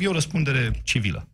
e 0.00 0.08
o 0.08 0.12
răspundere 0.12 0.80
civilă. 0.84 1.28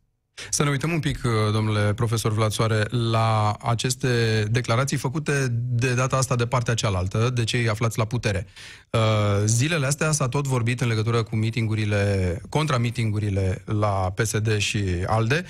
Să 0.50 0.62
ne 0.62 0.70
uităm 0.70 0.92
un 0.92 1.00
pic, 1.00 1.20
uh, 1.24 1.52
domnule 1.52 1.94
profesor 1.94 2.32
Vlad 2.32 2.50
Soare, 2.50 2.84
la 2.90 3.56
aceste 3.60 4.44
declarații 4.50 4.96
făcute 4.96 5.46
de 5.50 5.94
data 5.94 6.16
asta 6.16 6.36
de 6.36 6.46
partea 6.46 6.74
cealaltă, 6.74 7.30
de 7.30 7.44
cei 7.44 7.68
aflați 7.68 7.98
la 7.98 8.04
putere. 8.04 8.46
Uh, 8.90 9.00
zilele 9.44 9.86
astea 9.86 10.12
s-a 10.12 10.28
tot 10.28 10.46
vorbit 10.46 10.80
în 10.80 10.88
legătură 10.88 11.22
cu 11.22 11.36
mitingurile, 11.36 12.40
contra 12.48 12.78
mitingurile 12.78 13.62
la 13.64 14.12
PSD 14.14 14.56
și 14.56 14.84
ALDE, 15.06 15.44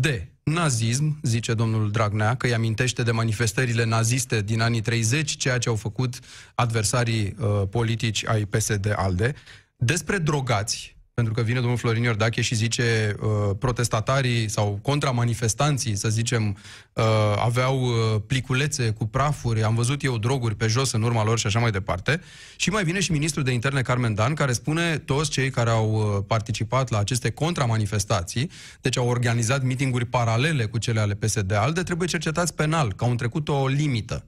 de 0.00 0.28
nazism, 0.42 1.18
zice 1.22 1.54
domnul 1.54 1.90
Dragnea, 1.90 2.34
că 2.34 2.46
îi 2.46 2.54
amintește 2.54 3.02
de 3.02 3.10
manifestările 3.10 3.84
naziste 3.84 4.40
din 4.42 4.60
anii 4.60 4.80
30, 4.80 5.36
ceea 5.36 5.58
ce 5.58 5.68
au 5.68 5.74
făcut 5.74 6.18
adversarii 6.54 7.34
uh, 7.38 7.62
politici 7.70 8.26
ai 8.26 8.44
PSD-ALDE, 8.44 9.34
despre 9.76 10.18
drogați, 10.18 10.96
pentru 11.18 11.36
că 11.36 11.42
vine 11.42 11.58
domnul 11.58 11.78
Florin 11.78 12.02
Iordache 12.02 12.40
și 12.40 12.54
zice 12.54 13.16
uh, 13.20 13.28
protestatarii 13.58 14.48
sau 14.48 14.78
contramanifestanții, 14.82 15.96
să 15.96 16.08
zicem, 16.08 16.56
uh, 16.92 17.04
aveau 17.38 17.82
uh, 17.82 18.20
pliculețe 18.26 18.90
cu 18.90 19.06
prafuri, 19.06 19.62
am 19.62 19.74
văzut 19.74 20.02
eu 20.02 20.18
droguri 20.18 20.54
pe 20.54 20.66
jos 20.66 20.92
în 20.92 21.02
urma 21.02 21.24
lor 21.24 21.38
și 21.38 21.46
așa 21.46 21.58
mai 21.58 21.70
departe. 21.70 22.20
Și 22.56 22.70
mai 22.70 22.84
vine 22.84 23.00
și 23.00 23.12
ministrul 23.12 23.44
de 23.44 23.50
interne 23.50 23.82
Carmen 23.82 24.14
Dan, 24.14 24.34
care 24.34 24.52
spune 24.52 24.98
toți 24.98 25.30
cei 25.30 25.50
care 25.50 25.70
au 25.70 25.92
uh, 25.92 26.24
participat 26.26 26.90
la 26.90 26.98
aceste 26.98 27.30
contramanifestații, 27.30 28.50
deci 28.80 28.96
au 28.96 29.08
organizat 29.08 29.62
mitinguri 29.62 30.04
paralele 30.04 30.66
cu 30.66 30.78
cele 30.78 31.00
ale 31.00 31.14
PSD-ALDE, 31.14 31.82
trebuie 31.82 32.08
cercetați 32.08 32.54
penal, 32.54 32.92
că 32.92 33.04
au 33.04 33.14
trecut 33.14 33.48
o 33.48 33.66
limită. 33.66 34.24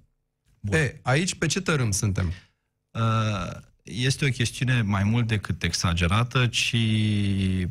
Bun. 0.61 0.79
E, 0.79 0.99
aici 1.03 1.35
pe 1.35 1.47
ce 1.47 1.61
tărâm 1.61 1.91
suntem? 1.91 2.33
Uh 2.91 3.69
este 3.83 4.25
o 4.25 4.29
chestiune 4.29 4.83
mai 4.83 5.05
mult 5.05 5.27
decât 5.27 5.63
exagerată, 5.63 6.47
ci 6.47 6.77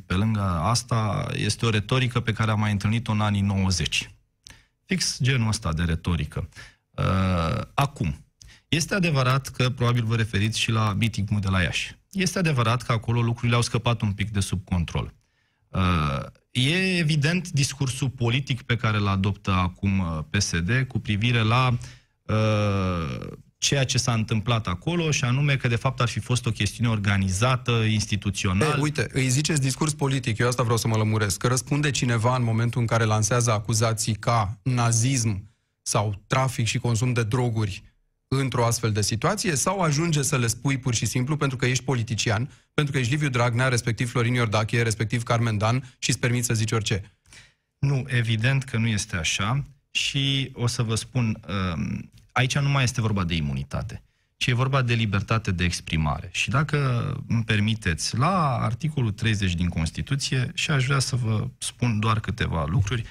pe 0.05 0.13
lângă 0.13 0.41
asta 0.41 1.27
este 1.33 1.65
o 1.65 1.69
retorică 1.69 2.19
pe 2.19 2.33
care 2.33 2.51
am 2.51 2.59
mai 2.59 2.71
întâlnit-o 2.71 3.11
în 3.11 3.21
anii 3.21 3.41
90. 3.41 4.11
Fix 4.85 5.17
genul 5.21 5.47
ăsta 5.47 5.73
de 5.73 5.83
retorică. 5.83 6.49
Uh, 6.91 7.61
acum, 7.73 8.25
este 8.67 8.95
adevărat 8.95 9.47
că 9.47 9.69
probabil 9.69 10.03
vă 10.03 10.15
referiți 10.15 10.59
și 10.59 10.71
la 10.71 10.93
meeting 10.93 11.39
de 11.39 11.49
la 11.49 11.61
Iași. 11.61 11.97
Este 12.11 12.39
adevărat 12.39 12.81
că 12.81 12.91
acolo 12.91 13.21
lucrurile 13.21 13.55
au 13.55 13.61
scăpat 13.61 14.01
un 14.01 14.11
pic 14.11 14.29
de 14.29 14.39
sub 14.39 14.63
control. 14.63 15.13
Uh, 15.67 16.25
e 16.51 16.97
evident 16.97 17.49
discursul 17.49 18.09
politic 18.09 18.61
pe 18.61 18.75
care 18.75 18.97
îl 18.97 19.07
adoptă 19.07 19.51
acum 19.51 19.99
uh, 19.99 20.19
PSD 20.29 20.85
cu 20.87 20.99
privire 20.99 21.41
la 21.41 21.77
ceea 23.59 23.83
ce 23.83 23.97
s-a 23.97 24.13
întâmplat 24.13 24.67
acolo 24.67 25.11
și 25.11 25.23
anume 25.23 25.57
că 25.57 25.67
de 25.67 25.75
fapt 25.75 25.99
ar 25.99 26.09
fi 26.09 26.19
fost 26.19 26.45
o 26.45 26.51
chestiune 26.51 26.89
organizată, 26.89 27.71
instituțională. 27.71 28.75
E, 28.77 28.81
uite, 28.81 29.07
îi 29.13 29.29
ziceți 29.29 29.61
discurs 29.61 29.93
politic, 29.93 30.37
eu 30.37 30.47
asta 30.47 30.63
vreau 30.63 30.77
să 30.77 30.87
mă 30.87 30.97
lămuresc, 30.97 31.37
că 31.37 31.47
răspunde 31.47 31.91
cineva 31.91 32.35
în 32.35 32.43
momentul 32.43 32.81
în 32.81 32.87
care 32.87 33.03
lansează 33.03 33.51
acuzații 33.51 34.15
ca 34.15 34.59
nazism 34.63 35.49
sau 35.81 36.23
trafic 36.27 36.65
și 36.65 36.77
consum 36.77 37.13
de 37.13 37.23
droguri 37.23 37.83
într-o 38.27 38.65
astfel 38.65 38.91
de 38.91 39.01
situație 39.01 39.55
sau 39.55 39.79
ajunge 39.79 40.21
să 40.21 40.37
le 40.37 40.47
spui 40.47 40.77
pur 40.77 40.93
și 40.93 41.05
simplu 41.05 41.37
pentru 41.37 41.57
că 41.57 41.65
ești 41.65 41.83
politician, 41.83 42.51
pentru 42.73 42.93
că 42.93 42.99
ești 42.99 43.11
Liviu 43.11 43.29
Dragnea, 43.29 43.67
respectiv 43.67 44.09
Florin 44.09 44.33
Iordache, 44.33 44.81
respectiv 44.81 45.23
Carmen 45.23 45.57
Dan 45.57 45.95
și 45.97 46.09
îți 46.09 46.19
permiți 46.19 46.47
să 46.47 46.53
zici 46.53 46.71
orice? 46.71 47.17
Nu, 47.79 48.05
evident 48.07 48.63
că 48.63 48.77
nu 48.77 48.87
este 48.87 49.15
așa 49.15 49.63
și 49.91 50.51
o 50.53 50.67
să 50.67 50.83
vă 50.83 50.95
spun, 50.95 51.39
um, 51.47 52.11
aici 52.39 52.57
nu 52.57 52.69
mai 52.69 52.83
este 52.83 53.01
vorba 53.01 53.23
de 53.23 53.35
imunitate, 53.35 54.03
ci 54.37 54.47
e 54.47 54.53
vorba 54.53 54.81
de 54.81 54.93
libertate 54.93 55.51
de 55.51 55.63
exprimare. 55.63 56.29
Și 56.31 56.49
dacă 56.49 56.77
îmi 57.27 57.43
permiteți, 57.43 58.17
la 58.17 58.57
articolul 58.61 59.11
30 59.11 59.53
din 59.53 59.67
Constituție, 59.67 60.51
și 60.53 60.71
aș 60.71 60.85
vrea 60.85 60.99
să 60.99 61.15
vă 61.15 61.47
spun 61.57 61.99
doar 61.99 62.19
câteva 62.19 62.65
lucruri, 62.65 63.03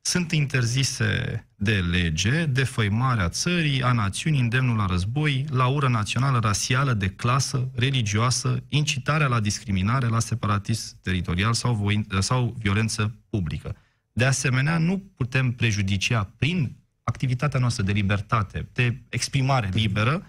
sunt 0.00 0.32
interzise 0.32 1.46
de 1.54 1.78
lege 1.90 2.44
defăimarea 2.44 3.28
țării, 3.28 3.82
a 3.82 3.92
națiunii, 3.92 4.40
îndemnul 4.40 4.76
la 4.76 4.86
război, 4.86 5.44
la 5.50 5.66
ură 5.66 5.88
națională, 5.88 6.38
rasială, 6.38 6.92
de 6.92 7.08
clasă, 7.08 7.70
religioasă, 7.74 8.62
incitarea 8.68 9.26
la 9.26 9.40
discriminare, 9.40 10.06
la 10.06 10.18
separatism 10.18 10.96
teritorial 11.02 11.52
sau, 11.52 11.74
voin, 11.74 12.06
sau 12.18 12.56
violență 12.58 13.14
publică. 13.30 13.76
De 14.12 14.24
asemenea, 14.24 14.78
nu 14.78 14.98
putem 15.16 15.52
prejudicia 15.52 16.32
prin 16.36 16.79
activitatea 17.02 17.60
noastră 17.60 17.82
de 17.82 17.92
libertate, 17.92 18.68
de 18.72 19.02
exprimare 19.08 19.68
liberă, 19.72 20.26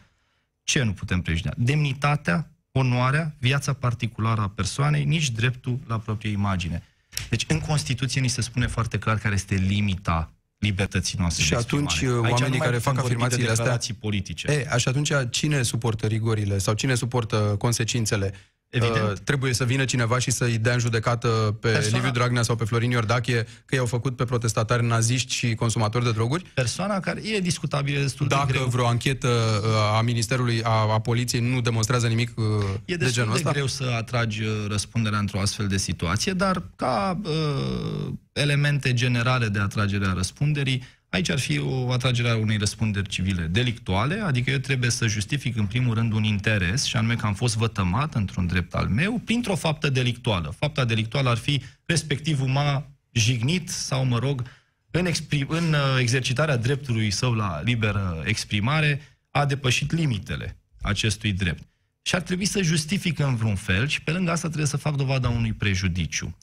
ce 0.63 0.83
nu 0.83 0.93
putem 0.93 1.21
prejudicia? 1.21 1.53
Demnitatea, 1.57 2.51
onoarea, 2.71 3.35
viața 3.39 3.73
particulară 3.73 4.41
a 4.41 4.49
persoanei, 4.49 5.03
nici 5.03 5.29
dreptul 5.29 5.79
la 5.87 5.99
proprie 5.99 6.31
imagine. 6.31 6.83
Deci 7.29 7.45
în 7.47 7.59
Constituție 7.59 8.21
ni 8.21 8.27
se 8.27 8.41
spune 8.41 8.67
foarte 8.67 8.97
clar 8.97 9.17
care 9.17 9.33
este 9.33 9.55
limita 9.55 10.31
libertății 10.57 11.17
noastre. 11.19 11.43
Și 11.43 11.53
atunci 11.53 12.01
oamenii 12.03 12.59
care 12.59 12.77
fac 12.77 12.97
afirmațiile 12.97 13.49
astea 13.49 13.79
politice. 13.99 14.51
E, 14.51 14.77
și 14.77 14.87
atunci 14.87 15.11
cine 15.29 15.61
suportă 15.61 16.07
rigorile 16.07 16.57
sau 16.57 16.73
cine 16.73 16.95
suportă 16.95 17.55
consecințele? 17.57 18.33
Evident. 18.71 19.11
Uh, 19.11 19.17
trebuie 19.23 19.53
să 19.53 19.63
vină 19.63 19.85
cineva 19.85 20.19
și 20.19 20.31
să-i 20.31 20.57
dea 20.57 20.73
în 20.73 20.79
judecată 20.79 21.27
pe 21.59 21.69
Persoana... 21.69 21.97
Liviu 21.97 22.11
Dragnea 22.11 22.41
sau 22.41 22.55
pe 22.55 22.65
Florin 22.65 22.91
Iordache 22.91 23.47
că 23.65 23.75
i-au 23.75 23.85
făcut 23.85 24.15
pe 24.15 24.25
protestatari 24.25 24.85
naziști 24.85 25.33
și 25.33 25.55
consumatori 25.55 26.03
de 26.03 26.11
droguri? 26.11 26.45
Persoana 26.53 26.99
care 26.99 27.21
e 27.23 27.39
discutabilă 27.39 27.99
destul 27.99 28.27
Dacă 28.27 28.45
de 28.45 28.51
greu. 28.51 28.65
vreo 28.65 28.87
anchetă 28.87 29.27
uh, 29.27 29.97
a 29.97 30.01
Ministerului, 30.01 30.63
a, 30.63 30.69
a 30.69 30.99
Poliției 30.99 31.41
nu 31.41 31.61
demonstrează 31.61 32.07
nimic 32.07 32.31
uh, 32.35 32.45
e 32.85 32.95
de 32.95 33.09
genul 33.09 33.33
ăsta? 33.33 33.49
E 33.49 33.51
greu 33.51 33.67
să 33.67 33.93
atragi 33.97 34.43
uh, 34.43 34.49
răspunderea 34.67 35.19
într-o 35.19 35.39
astfel 35.39 35.67
de 35.67 35.77
situație, 35.77 36.33
dar 36.33 36.63
ca 36.75 37.19
uh, 37.23 38.13
elemente 38.33 38.93
generale 38.93 39.47
de 39.47 39.59
atragere 39.59 40.05
a 40.05 40.13
răspunderii, 40.13 40.83
Aici 41.11 41.29
ar 41.29 41.39
fi 41.39 41.59
o 41.59 41.91
atragere 41.91 42.29
a 42.29 42.35
unei 42.35 42.57
răspunderi 42.57 43.09
civile 43.09 43.47
delictuale, 43.47 44.19
adică 44.19 44.49
eu 44.51 44.57
trebuie 44.57 44.89
să 44.89 45.07
justific 45.07 45.57
în 45.57 45.65
primul 45.65 45.93
rând 45.93 46.13
un 46.13 46.23
interes, 46.23 46.83
și 46.83 46.95
anume 46.95 47.15
că 47.15 47.25
am 47.25 47.33
fost 47.33 47.57
vătămat 47.57 48.15
într-un 48.15 48.47
drept 48.47 48.73
al 48.73 48.87
meu, 48.87 49.21
printr-o 49.25 49.55
faptă 49.55 49.89
delictuală. 49.89 50.55
Fapta 50.59 50.85
delictuală 50.85 51.29
ar 51.29 51.37
fi 51.37 51.61
respectivul 51.85 52.47
m-a 52.47 52.91
jignit 53.11 53.69
sau, 53.69 54.05
mă 54.05 54.17
rog, 54.17 54.43
în, 54.91 55.05
exprim, 55.05 55.45
în 55.49 55.73
uh, 55.73 55.79
exercitarea 55.99 56.57
dreptului 56.57 57.11
său 57.11 57.33
la 57.33 57.61
liberă 57.63 58.23
exprimare, 58.25 59.01
a 59.31 59.45
depășit 59.45 59.91
limitele 59.91 60.59
acestui 60.81 61.31
drept. 61.31 61.63
Și 62.01 62.15
ar 62.15 62.21
trebui 62.21 62.45
să 62.45 62.61
justific 62.61 63.19
în 63.19 63.35
vreun 63.35 63.55
fel 63.55 63.87
și 63.87 64.01
pe 64.01 64.11
lângă 64.11 64.31
asta 64.31 64.47
trebuie 64.47 64.67
să 64.67 64.77
fac 64.77 64.95
dovada 64.95 65.29
unui 65.29 65.53
prejudiciu. 65.53 66.37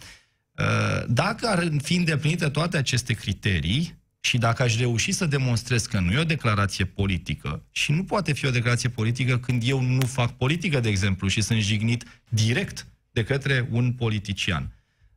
Uh, 0.59 1.05
dacă 1.09 1.47
ar 1.47 1.69
fi 1.83 1.95
îndeplinite 1.95 2.49
toate 2.49 2.77
aceste 2.77 3.13
criterii, 3.13 3.98
și 4.21 4.39
dacă 4.39 4.63
aș 4.63 4.79
reuși 4.79 5.13
să 5.13 5.27
demonstrez 5.27 5.87
că 5.87 5.99
nu 6.01 6.13
e 6.13 6.19
o 6.19 6.25
declarație 6.25 6.85
politică 6.85 7.63
și 7.71 7.93
nu 7.93 8.05
poate 8.05 8.33
fi 8.33 8.47
o 8.47 8.51
declarație 8.51 8.89
politică 8.89 9.39
când 9.39 9.63
eu 9.67 9.81
nu 9.81 10.07
fac 10.07 10.37
politică, 10.37 10.81
de 10.81 10.89
exemplu, 10.89 11.29
și 11.29 11.41
sunt 11.41 11.61
jignit 11.61 12.23
direct 12.29 12.87
de 13.11 13.25
către 13.25 13.69
un 13.71 13.93
politician. 13.93 14.73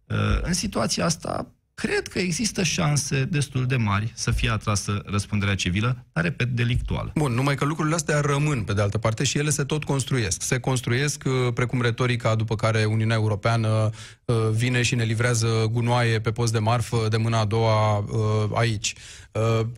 Uh, 0.08 0.42
în 0.42 0.54
situația 0.54 1.06
asta, 1.06 1.52
cred 1.82 2.08
că 2.08 2.20
există 2.20 2.64
șanse 2.64 3.24
destul 3.24 3.66
de 3.66 3.76
mari 3.76 4.12
să 4.16 4.32
fie 4.32 4.50
atrasă 4.50 5.02
răspunderea 5.06 5.56
civilă, 5.56 6.06
dar, 6.14 6.24
repet, 6.24 6.48
delictuală. 6.48 7.12
Bun, 7.16 7.34
numai 7.34 7.56
că 7.56 7.66
lucrurile 7.66 7.96
astea 7.96 8.20
rămân, 8.20 8.64
pe 8.64 8.74
de 8.74 8.82
altă 8.82 8.98
parte, 8.98 9.24
și 9.24 9.38
ele 9.38 9.50
se 9.50 9.64
tot 9.64 9.84
construiesc. 9.84 10.42
Se 10.42 10.60
construiesc 10.60 11.24
uh, 11.26 11.54
precum 11.54 11.82
retorica 11.82 12.36
după 12.36 12.56
care 12.56 12.86
Uniunea 12.86 13.16
Europeană 13.16 13.90
uh, 14.26 14.36
vine 14.52 14.82
și 14.82 14.96
ne 14.96 15.04
livrează 15.04 15.68
gunoaie 15.72 16.20
pe 16.20 16.32
post 16.32 16.52
de 16.52 16.60
marfă 16.60 17.08
de 17.10 17.18
mâna 17.18 17.40
a 17.40 17.46
doua 17.46 17.98
uh, 17.98 18.50
aici. 18.54 18.94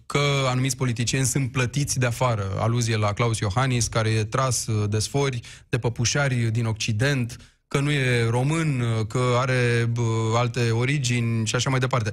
Că 0.05 0.19
anumiți 0.47 0.77
politicieni 0.77 1.25
sunt 1.25 1.51
plătiți 1.51 1.99
de 1.99 2.05
afară, 2.05 2.43
aluzie 2.57 2.97
la 2.97 3.13
Claus 3.13 3.39
Iohannis, 3.39 3.87
care 3.87 4.09
e 4.09 4.23
tras 4.23 4.67
de 4.89 4.99
sfori, 4.99 5.39
de 5.69 5.77
păpușari 5.77 6.35
din 6.35 6.65
Occident, 6.65 7.52
că 7.73 7.79
nu 7.79 7.91
e 7.91 8.29
român, 8.29 8.83
că 9.07 9.35
are 9.37 9.89
bă, 9.91 10.33
alte 10.35 10.71
origini 10.71 11.45
și 11.47 11.55
așa 11.55 11.69
mai 11.69 11.79
departe. 11.79 12.11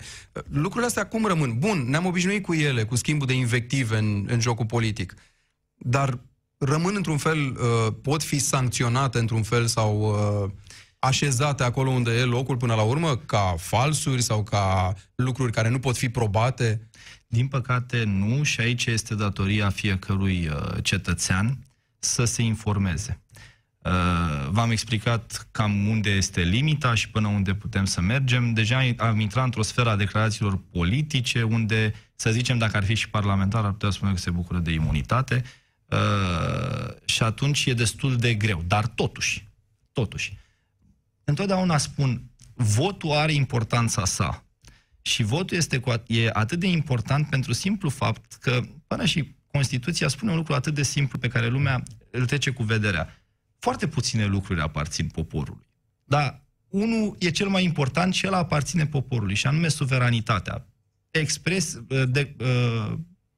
Lucrurile 0.48 0.86
astea 0.86 1.06
cum 1.06 1.26
rămân? 1.26 1.58
Bun, 1.58 1.84
ne-am 1.88 2.06
obișnuit 2.06 2.42
cu 2.42 2.54
ele, 2.54 2.84
cu 2.84 2.96
schimbul 2.96 3.26
de 3.26 3.32
invective 3.32 3.96
în, 3.96 4.26
în 4.28 4.40
jocul 4.40 4.66
politic. 4.66 5.14
Dar 5.74 6.18
rămân 6.58 6.94
într-un 6.96 7.16
fel, 7.16 7.38
uh, 7.38 7.92
pot 8.02 8.22
fi 8.22 8.38
sancționate 8.38 9.18
într-un 9.18 9.42
fel 9.42 9.66
sau 9.66 10.00
uh, 10.00 10.50
așezate 10.98 11.62
acolo 11.62 11.90
unde 11.90 12.10
e 12.10 12.24
locul 12.24 12.56
până 12.56 12.74
la 12.74 12.82
urmă, 12.82 13.16
ca 13.16 13.54
falsuri 13.58 14.22
sau 14.22 14.42
ca 14.42 14.94
lucruri 15.14 15.52
care 15.52 15.68
nu 15.68 15.78
pot 15.78 15.96
fi 15.96 16.08
probate? 16.08 16.88
Din 17.26 17.48
păcate 17.48 18.04
nu 18.04 18.42
și 18.42 18.60
aici 18.60 18.86
este 18.86 19.14
datoria 19.14 19.70
fiecărui 19.70 20.48
uh, 20.48 20.82
cetățean 20.82 21.58
să 21.98 22.24
se 22.24 22.42
informeze. 22.42 23.20
Uh, 23.82 24.48
v-am 24.50 24.70
explicat 24.70 25.48
cam 25.50 25.86
unde 25.88 26.10
este 26.10 26.40
limita 26.40 26.94
și 26.94 27.10
până 27.10 27.28
unde 27.28 27.54
putem 27.54 27.84
să 27.84 28.00
mergem. 28.00 28.52
Deja 28.52 28.90
am 28.96 29.20
intrat 29.20 29.44
într-o 29.44 29.62
sferă 29.62 29.90
a 29.90 29.96
declarațiilor 29.96 30.60
politice, 30.70 31.42
unde, 31.42 31.94
să 32.14 32.30
zicem, 32.30 32.58
dacă 32.58 32.76
ar 32.76 32.84
fi 32.84 32.94
și 32.94 33.10
parlamentar, 33.10 33.64
ar 33.64 33.70
putea 33.70 33.90
spune 33.90 34.12
că 34.12 34.18
se 34.18 34.30
bucură 34.30 34.58
de 34.58 34.72
imunitate. 34.72 35.42
Uh, 35.86 36.94
și 37.04 37.22
atunci 37.22 37.66
e 37.66 37.74
destul 37.74 38.16
de 38.16 38.34
greu. 38.34 38.62
Dar 38.66 38.86
totuși, 38.86 39.48
totuși, 39.92 40.36
întotdeauna 41.24 41.76
spun, 41.76 42.22
votul 42.54 43.12
are 43.12 43.32
importanța 43.32 44.04
sa. 44.04 44.44
Și 45.02 45.22
votul 45.22 45.56
este 45.56 45.78
cu 45.78 45.90
at- 45.90 46.06
e 46.06 46.30
atât 46.32 46.58
de 46.58 46.66
important 46.66 47.28
pentru 47.28 47.52
simplu 47.52 47.88
fapt 47.88 48.32
că 48.32 48.60
până 48.86 49.04
și 49.04 49.34
Constituția 49.52 50.08
spune 50.08 50.30
un 50.30 50.36
lucru 50.36 50.54
atât 50.54 50.74
de 50.74 50.82
simplu 50.82 51.18
pe 51.18 51.28
care 51.28 51.48
lumea 51.48 51.82
îl 52.10 52.26
trece 52.26 52.50
cu 52.50 52.62
vederea. 52.62 53.19
Foarte 53.60 53.88
puține 53.88 54.24
lucruri 54.24 54.60
aparțin 54.60 55.06
poporului. 55.06 55.66
Dar 56.04 56.44
unul 56.68 57.16
e 57.18 57.30
cel 57.30 57.48
mai 57.48 57.64
important 57.64 58.14
și 58.14 58.26
el 58.26 58.32
aparține 58.32 58.86
poporului, 58.86 59.34
și 59.34 59.46
anume 59.46 59.68
suveranitatea. 59.68 60.66
Expres, 61.10 61.78
de, 62.08 62.36
uh, 62.40 62.92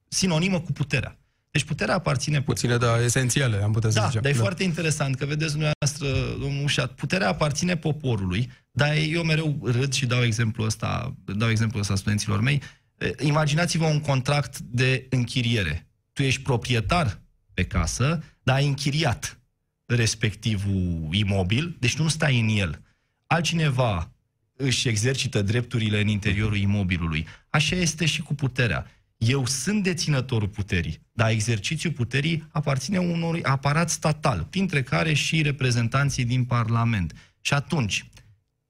sinonimă 0.08 0.60
cu 0.60 0.72
puterea. 0.72 1.16
Deci 1.50 1.64
puterea 1.64 1.94
aparține 1.94 2.42
Puține, 2.42 2.76
dar 2.76 3.00
esențiale, 3.00 3.62
am 3.62 3.72
putea 3.72 3.90
să 3.90 3.98
da, 3.98 4.06
zicem. 4.06 4.22
dar 4.22 4.30
e 4.30 4.34
foarte 4.34 4.62
interesant 4.62 5.16
că 5.16 5.26
vedeți 5.26 5.50
dumneavoastră, 5.50 6.06
domnul 6.40 6.64
Ușat, 6.64 6.92
puterea 6.92 7.28
aparține 7.28 7.76
poporului, 7.76 8.50
dar 8.70 8.96
eu 8.96 9.22
mereu 9.22 9.60
râd 9.62 9.92
și 9.92 10.06
dau 10.06 10.22
exemplu 10.22 10.64
ăsta, 10.64 11.16
dau 11.24 11.50
exemplu 11.50 11.78
ăsta 11.78 11.94
studenților 11.96 12.40
mei. 12.40 12.62
E, 12.98 13.14
Imaginați-vă 13.20 13.84
un 13.84 14.00
contract 14.00 14.58
de 14.58 15.06
închiriere. 15.10 15.88
Tu 16.12 16.22
ești 16.22 16.42
proprietar 16.42 17.22
pe 17.54 17.64
casă, 17.64 18.22
dar 18.42 18.56
ai 18.56 18.66
închiriat 18.66 19.41
respectivul 19.86 21.08
imobil, 21.12 21.76
deci 21.80 21.96
tu 21.96 22.02
nu 22.02 22.08
stai 22.08 22.40
în 22.40 22.48
el. 22.48 22.82
Altcineva 23.26 24.12
își 24.56 24.88
exercită 24.88 25.42
drepturile 25.42 26.00
în 26.00 26.08
interiorul 26.08 26.56
imobilului. 26.56 27.26
Așa 27.50 27.76
este 27.76 28.06
și 28.06 28.22
cu 28.22 28.34
puterea. 28.34 28.86
Eu 29.16 29.46
sunt 29.46 29.82
deținătorul 29.82 30.48
puterii, 30.48 31.06
dar 31.12 31.30
exercițiul 31.30 31.92
puterii 31.92 32.48
aparține 32.50 32.98
unui 32.98 33.42
aparat 33.42 33.90
statal, 33.90 34.46
printre 34.50 34.82
care 34.82 35.12
și 35.12 35.42
reprezentanții 35.42 36.24
din 36.24 36.44
Parlament. 36.44 37.14
Și 37.40 37.54
atunci, 37.54 38.10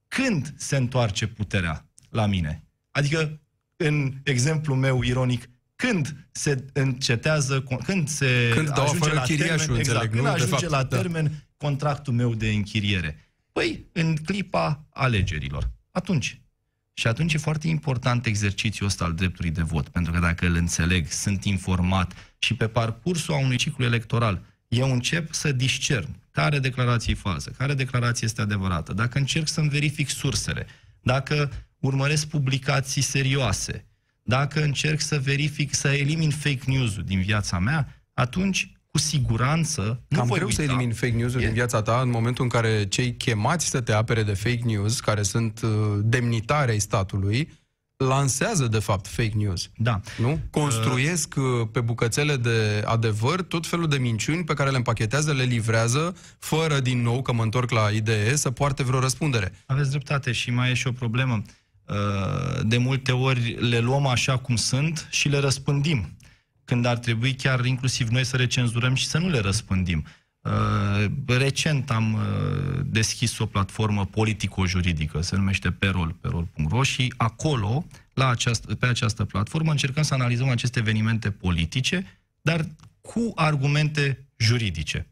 când 0.07 0.53
se 0.57 0.75
întoarce 0.75 1.27
puterea 1.27 1.89
la 2.09 2.25
mine? 2.25 2.63
Adică, 2.91 3.41
în 3.77 4.13
exemplul 4.23 4.77
meu 4.77 5.01
ironic, 5.01 5.49
când 5.87 6.15
se 6.31 6.65
încetează, 6.73 7.61
când 7.83 8.07
se 8.07 8.51
Când 8.55 8.69
dau 8.69 8.83
ajunge 8.83 9.03
afară 9.03 9.13
la 9.13 9.21
chiriașul, 9.21 9.57
termen, 9.57 9.79
exact, 9.79 10.01
înțeleg, 10.03 10.11
când 10.11 10.23
nu? 10.23 10.29
De 10.29 10.43
ajunge 10.43 10.65
fapt, 10.65 10.71
la 10.71 10.83
da. 10.83 10.97
termen 10.97 11.47
contractul 11.57 12.13
meu 12.13 12.33
de 12.33 12.49
închiriere? 12.49 13.33
Păi, 13.51 13.85
în 13.91 14.15
clipa 14.15 14.87
alegerilor. 14.89 15.71
Atunci. 15.91 16.41
Și 16.93 17.07
atunci 17.07 17.33
e 17.33 17.37
foarte 17.37 17.67
important 17.67 18.25
exercițiul 18.25 18.87
ăsta 18.87 19.05
al 19.05 19.13
dreptului 19.13 19.51
de 19.51 19.61
vot, 19.61 19.87
pentru 19.87 20.11
că 20.11 20.19
dacă 20.19 20.45
îl 20.45 20.55
înțeleg, 20.55 21.07
sunt 21.07 21.43
informat 21.43 22.13
și 22.37 22.55
pe 22.55 22.67
parcursul 22.67 23.33
a 23.33 23.37
unui 23.37 23.57
ciclu 23.57 23.85
electoral, 23.85 24.45
eu 24.67 24.91
încep 24.91 25.33
să 25.33 25.51
discern 25.51 26.21
care 26.31 26.59
declarație 26.59 27.13
e 27.13 27.15
falsă, 27.15 27.49
care 27.49 27.73
declarație 27.73 28.27
este 28.27 28.41
adevărată, 28.41 28.93
dacă 28.93 29.17
încerc 29.17 29.47
să-mi 29.47 29.69
verific 29.69 30.09
sursele, 30.09 30.67
dacă 31.01 31.51
urmăresc 31.79 32.27
publicații 32.27 33.01
serioase, 33.01 33.85
dacă 34.23 34.63
încerc 34.63 34.99
să 35.01 35.19
verific, 35.23 35.73
să 35.73 35.87
elimin 35.87 36.29
fake 36.29 36.61
news-ul 36.65 37.03
din 37.03 37.21
viața 37.21 37.59
mea, 37.59 38.03
atunci, 38.13 38.71
cu 38.91 38.97
siguranță, 38.97 40.03
nu 40.07 40.17
Cam 40.17 40.27
voi 40.27 40.35
greu 40.37 40.47
uita. 40.47 40.63
să 40.63 40.69
elimini 40.69 40.93
fake 40.93 41.13
news-ul 41.13 41.41
E- 41.41 41.45
din 41.45 41.53
viața 41.53 41.81
ta 41.81 41.99
în 42.01 42.09
momentul 42.09 42.43
în 42.43 42.49
care 42.49 42.85
cei 42.87 43.15
chemați 43.15 43.65
să 43.67 43.81
te 43.81 43.91
apere 43.93 44.23
de 44.23 44.33
fake 44.33 44.61
news, 44.63 44.99
care 44.99 45.21
sunt 45.21 45.61
uh, 45.63 45.69
demnitari 46.01 46.71
ai 46.71 46.79
statului, 46.79 47.49
lansează 47.97 48.67
de 48.67 48.79
fapt 48.79 49.07
fake 49.07 49.35
news. 49.35 49.69
Da. 49.75 50.01
Nu? 50.17 50.39
Construiesc 50.51 51.33
uh, 51.37 51.67
pe 51.71 51.81
bucățele 51.81 52.35
de 52.35 52.83
adevăr 52.85 53.41
tot 53.41 53.67
felul 53.67 53.87
de 53.87 53.97
minciuni 53.97 54.43
pe 54.43 54.53
care 54.53 54.69
le 54.69 54.77
împachetează, 54.77 55.33
le 55.33 55.43
livrează, 55.43 56.15
fără 56.39 56.79
din 56.79 57.01
nou, 57.01 57.21
că 57.21 57.33
mă 57.33 57.43
întorc 57.43 57.69
la 57.69 57.89
idee, 57.89 58.35
să 58.35 58.51
poarte 58.51 58.83
vreo 58.83 58.99
răspundere. 58.99 59.51
Aveți 59.65 59.89
dreptate 59.89 60.31
și 60.31 60.51
mai 60.51 60.69
e 60.69 60.73
și 60.73 60.87
o 60.87 60.91
problemă. 60.91 61.33
Uh, 61.33 61.53
De 62.63 62.77
multe 62.77 63.11
ori 63.11 63.69
le 63.69 63.79
luăm 63.79 64.05
așa 64.05 64.37
cum 64.37 64.55
sunt 64.55 65.07
și 65.11 65.29
le 65.29 65.37
răspândim. 65.37 66.17
Când 66.65 66.85
ar 66.85 66.97
trebui 66.97 67.35
chiar 67.35 67.65
inclusiv 67.65 68.07
noi 68.07 68.23
să 68.23 68.37
recenzurăm 68.37 68.93
și 68.93 69.07
să 69.07 69.17
nu 69.17 69.29
le 69.29 69.39
răspândim. 69.39 70.05
Uh, 70.41 71.05
Recent 71.25 71.91
am 71.91 72.13
uh, 72.13 72.79
deschis 72.85 73.39
o 73.39 73.45
platformă 73.45 74.05
politico-juridică, 74.05 75.21
se 75.21 75.35
numește 75.35 75.71
Perol, 75.71 76.15
perol.ro 76.21 76.83
și 76.83 77.13
acolo, 77.17 77.85
la 78.13 78.29
această, 78.29 78.75
pe 78.75 78.85
această 78.85 79.25
platformă, 79.25 79.71
încercăm 79.71 80.03
să 80.03 80.13
analizăm 80.13 80.49
aceste 80.49 80.79
evenimente 80.79 81.31
politice, 81.31 82.21
dar 82.41 82.67
cu 83.01 83.31
argumente 83.35 84.27
juridice 84.37 85.07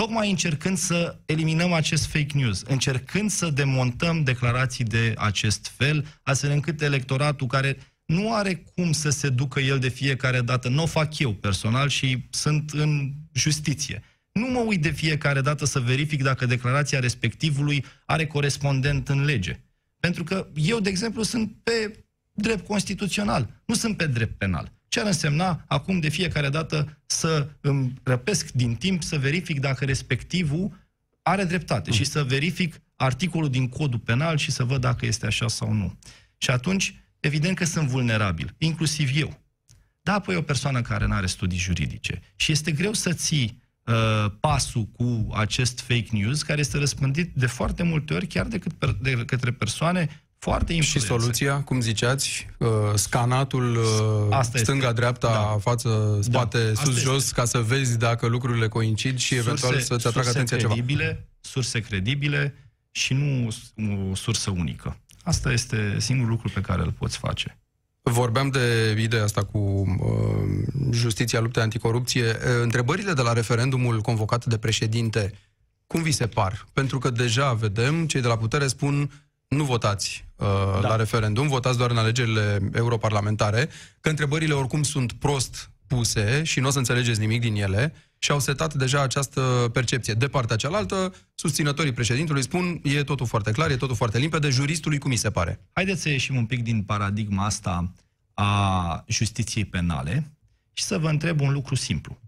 tocmai 0.00 0.30
încercând 0.30 0.76
să 0.78 1.18
eliminăm 1.26 1.72
acest 1.72 2.06
fake 2.06 2.36
news, 2.38 2.62
încercând 2.62 3.30
să 3.30 3.50
demontăm 3.50 4.22
declarații 4.22 4.84
de 4.84 5.14
acest 5.16 5.72
fel, 5.76 6.06
astfel 6.22 6.50
încât 6.50 6.82
electoratul 6.82 7.46
care 7.46 7.76
nu 8.06 8.34
are 8.34 8.54
cum 8.74 8.92
să 8.92 9.10
se 9.10 9.28
ducă 9.28 9.60
el 9.60 9.78
de 9.78 9.88
fiecare 9.88 10.40
dată, 10.40 10.68
nu 10.68 10.82
o 10.82 10.86
fac 10.86 11.18
eu 11.18 11.32
personal 11.32 11.88
și 11.88 12.26
sunt 12.30 12.70
în 12.70 13.12
justiție. 13.32 14.02
Nu 14.32 14.46
mă 14.46 14.58
uit 14.58 14.82
de 14.82 14.90
fiecare 14.90 15.40
dată 15.40 15.64
să 15.64 15.80
verific 15.80 16.22
dacă 16.22 16.46
declarația 16.46 17.00
respectivului 17.00 17.84
are 18.06 18.26
corespondent 18.26 19.08
în 19.08 19.24
lege. 19.24 19.60
Pentru 19.98 20.24
că 20.24 20.46
eu, 20.54 20.80
de 20.80 20.88
exemplu, 20.88 21.22
sunt 21.22 21.52
pe 21.62 22.04
drept 22.32 22.66
constituțional, 22.66 23.62
nu 23.64 23.74
sunt 23.74 23.96
pe 23.96 24.06
drept 24.06 24.38
penal. 24.38 24.72
Ce 24.90 25.00
ar 25.00 25.06
însemna 25.06 25.64
acum 25.66 26.00
de 26.00 26.08
fiecare 26.08 26.48
dată 26.48 27.02
să 27.06 27.48
îmi 27.60 27.94
răpesc 28.02 28.50
din 28.50 28.74
timp 28.74 29.02
să 29.02 29.18
verific 29.18 29.60
dacă 29.60 29.84
respectivul 29.84 30.88
are 31.22 31.44
dreptate 31.44 31.90
și 31.90 32.04
să 32.04 32.24
verific 32.24 32.80
articolul 32.96 33.50
din 33.50 33.68
codul 33.68 33.98
penal 33.98 34.36
și 34.36 34.50
să 34.50 34.64
văd 34.64 34.80
dacă 34.80 35.06
este 35.06 35.26
așa 35.26 35.48
sau 35.48 35.72
nu. 35.72 35.98
Și 36.36 36.50
atunci, 36.50 36.94
evident 37.20 37.56
că 37.56 37.64
sunt 37.64 37.88
vulnerabil, 37.88 38.54
inclusiv 38.58 39.10
eu. 39.14 39.40
Da, 40.02 40.14
apoi 40.14 40.36
o 40.36 40.42
persoană 40.42 40.82
care 40.82 41.06
nu 41.06 41.14
are 41.14 41.26
studii 41.26 41.58
juridice 41.58 42.20
și 42.36 42.52
este 42.52 42.72
greu 42.72 42.92
să 42.92 43.12
ții 43.12 43.62
uh, 43.84 44.32
pasul 44.40 44.84
cu 44.84 45.28
acest 45.34 45.80
fake 45.80 46.08
news 46.10 46.42
care 46.42 46.60
este 46.60 46.78
răspândit 46.78 47.34
de 47.34 47.46
foarte 47.46 47.82
multe 47.82 48.14
ori 48.14 48.26
chiar 48.26 48.46
de, 48.46 48.58
cât 48.58 48.72
per, 48.72 48.96
de 49.00 49.24
către 49.24 49.52
persoane 49.52 50.24
foarte 50.40 50.72
Și 50.72 50.78
influențe. 50.78 51.08
soluția, 51.08 51.60
cum 51.62 51.80
ziceați, 51.80 52.46
uh, 52.58 52.68
scanatul 52.94 53.76
uh, 53.76 54.26
Asta 54.30 54.58
este. 54.58 54.70
stânga-dreapta, 54.70 55.28
Da. 55.32 55.58
față, 55.60 56.18
spate, 56.22 56.58
asta 56.72 56.84
sus-jos, 56.84 57.16
este. 57.24 57.34
ca 57.34 57.44
să 57.44 57.58
vezi 57.58 57.98
dacă 57.98 58.26
lucrurile 58.26 58.68
coincid 58.68 59.18
și 59.18 59.34
eventual 59.34 59.80
să-ți 59.80 60.06
atragă 60.06 60.12
surse 60.22 60.28
atenția 60.30 60.56
ceva. 60.56 60.72
credibile, 60.72 61.28
surse 61.40 61.80
credibile 61.80 62.54
și 62.90 63.12
nu 63.14 63.46
o 64.10 64.14
sursă 64.14 64.50
unică. 64.50 64.96
Asta 65.22 65.52
este 65.52 65.96
singurul 65.98 66.30
lucru 66.30 66.50
pe 66.54 66.60
care 66.60 66.82
îl 66.82 66.92
poți 66.98 67.16
face. 67.18 67.54
Vorbeam 68.02 68.48
de 68.48 68.96
ideea 69.00 69.22
asta 69.22 69.44
cu 69.44 69.58
uh, 69.58 70.92
justiția 70.92 71.40
luptei 71.40 71.62
anticorupție. 71.62 72.24
Uh, 72.28 72.62
întrebările 72.62 73.12
de 73.12 73.22
la 73.22 73.32
referendumul 73.32 74.00
convocat 74.00 74.44
de 74.44 74.58
președinte, 74.58 75.32
cum 75.86 76.02
vi 76.02 76.12
se 76.12 76.26
par? 76.26 76.66
Pentru 76.72 76.98
că 76.98 77.10
deja 77.10 77.52
vedem, 77.52 78.06
cei 78.06 78.20
de 78.20 78.26
la 78.28 78.36
putere 78.36 78.66
spun 78.66 79.10
nu 79.56 79.64
votați 79.64 80.24
uh, 80.36 80.46
da. 80.80 80.88
la 80.88 80.96
referendum, 80.96 81.48
votați 81.48 81.78
doar 81.78 81.90
în 81.90 81.96
alegerile 81.96 82.70
europarlamentare, 82.72 83.68
că 84.00 84.08
întrebările 84.08 84.52
oricum 84.52 84.82
sunt 84.82 85.12
prost 85.12 85.70
puse 85.86 86.42
și 86.42 86.60
nu 86.60 86.66
o 86.66 86.70
să 86.70 86.78
înțelegeți 86.78 87.20
nimic 87.20 87.40
din 87.40 87.54
ele 87.54 87.94
și 88.18 88.30
au 88.30 88.40
setat 88.40 88.74
deja 88.74 89.02
această 89.02 89.70
percepție. 89.72 90.14
De 90.14 90.28
partea 90.28 90.56
cealaltă, 90.56 91.14
susținătorii 91.34 91.92
președintelui 91.92 92.42
spun 92.42 92.80
e 92.82 93.02
totul 93.02 93.26
foarte 93.26 93.50
clar, 93.50 93.70
e 93.70 93.76
totul 93.76 93.96
foarte 93.96 94.18
limpede, 94.18 94.48
juristului 94.48 94.98
cum 94.98 95.10
mi 95.10 95.16
se 95.16 95.30
pare? 95.30 95.60
Haideți 95.72 96.00
să 96.00 96.08
ieșim 96.08 96.36
un 96.36 96.46
pic 96.46 96.62
din 96.62 96.82
paradigma 96.82 97.44
asta 97.44 97.92
a 98.34 99.04
justiției 99.08 99.64
penale 99.64 100.32
și 100.72 100.84
să 100.84 100.98
vă 100.98 101.08
întreb 101.08 101.40
un 101.40 101.52
lucru 101.52 101.74
simplu. 101.74 102.18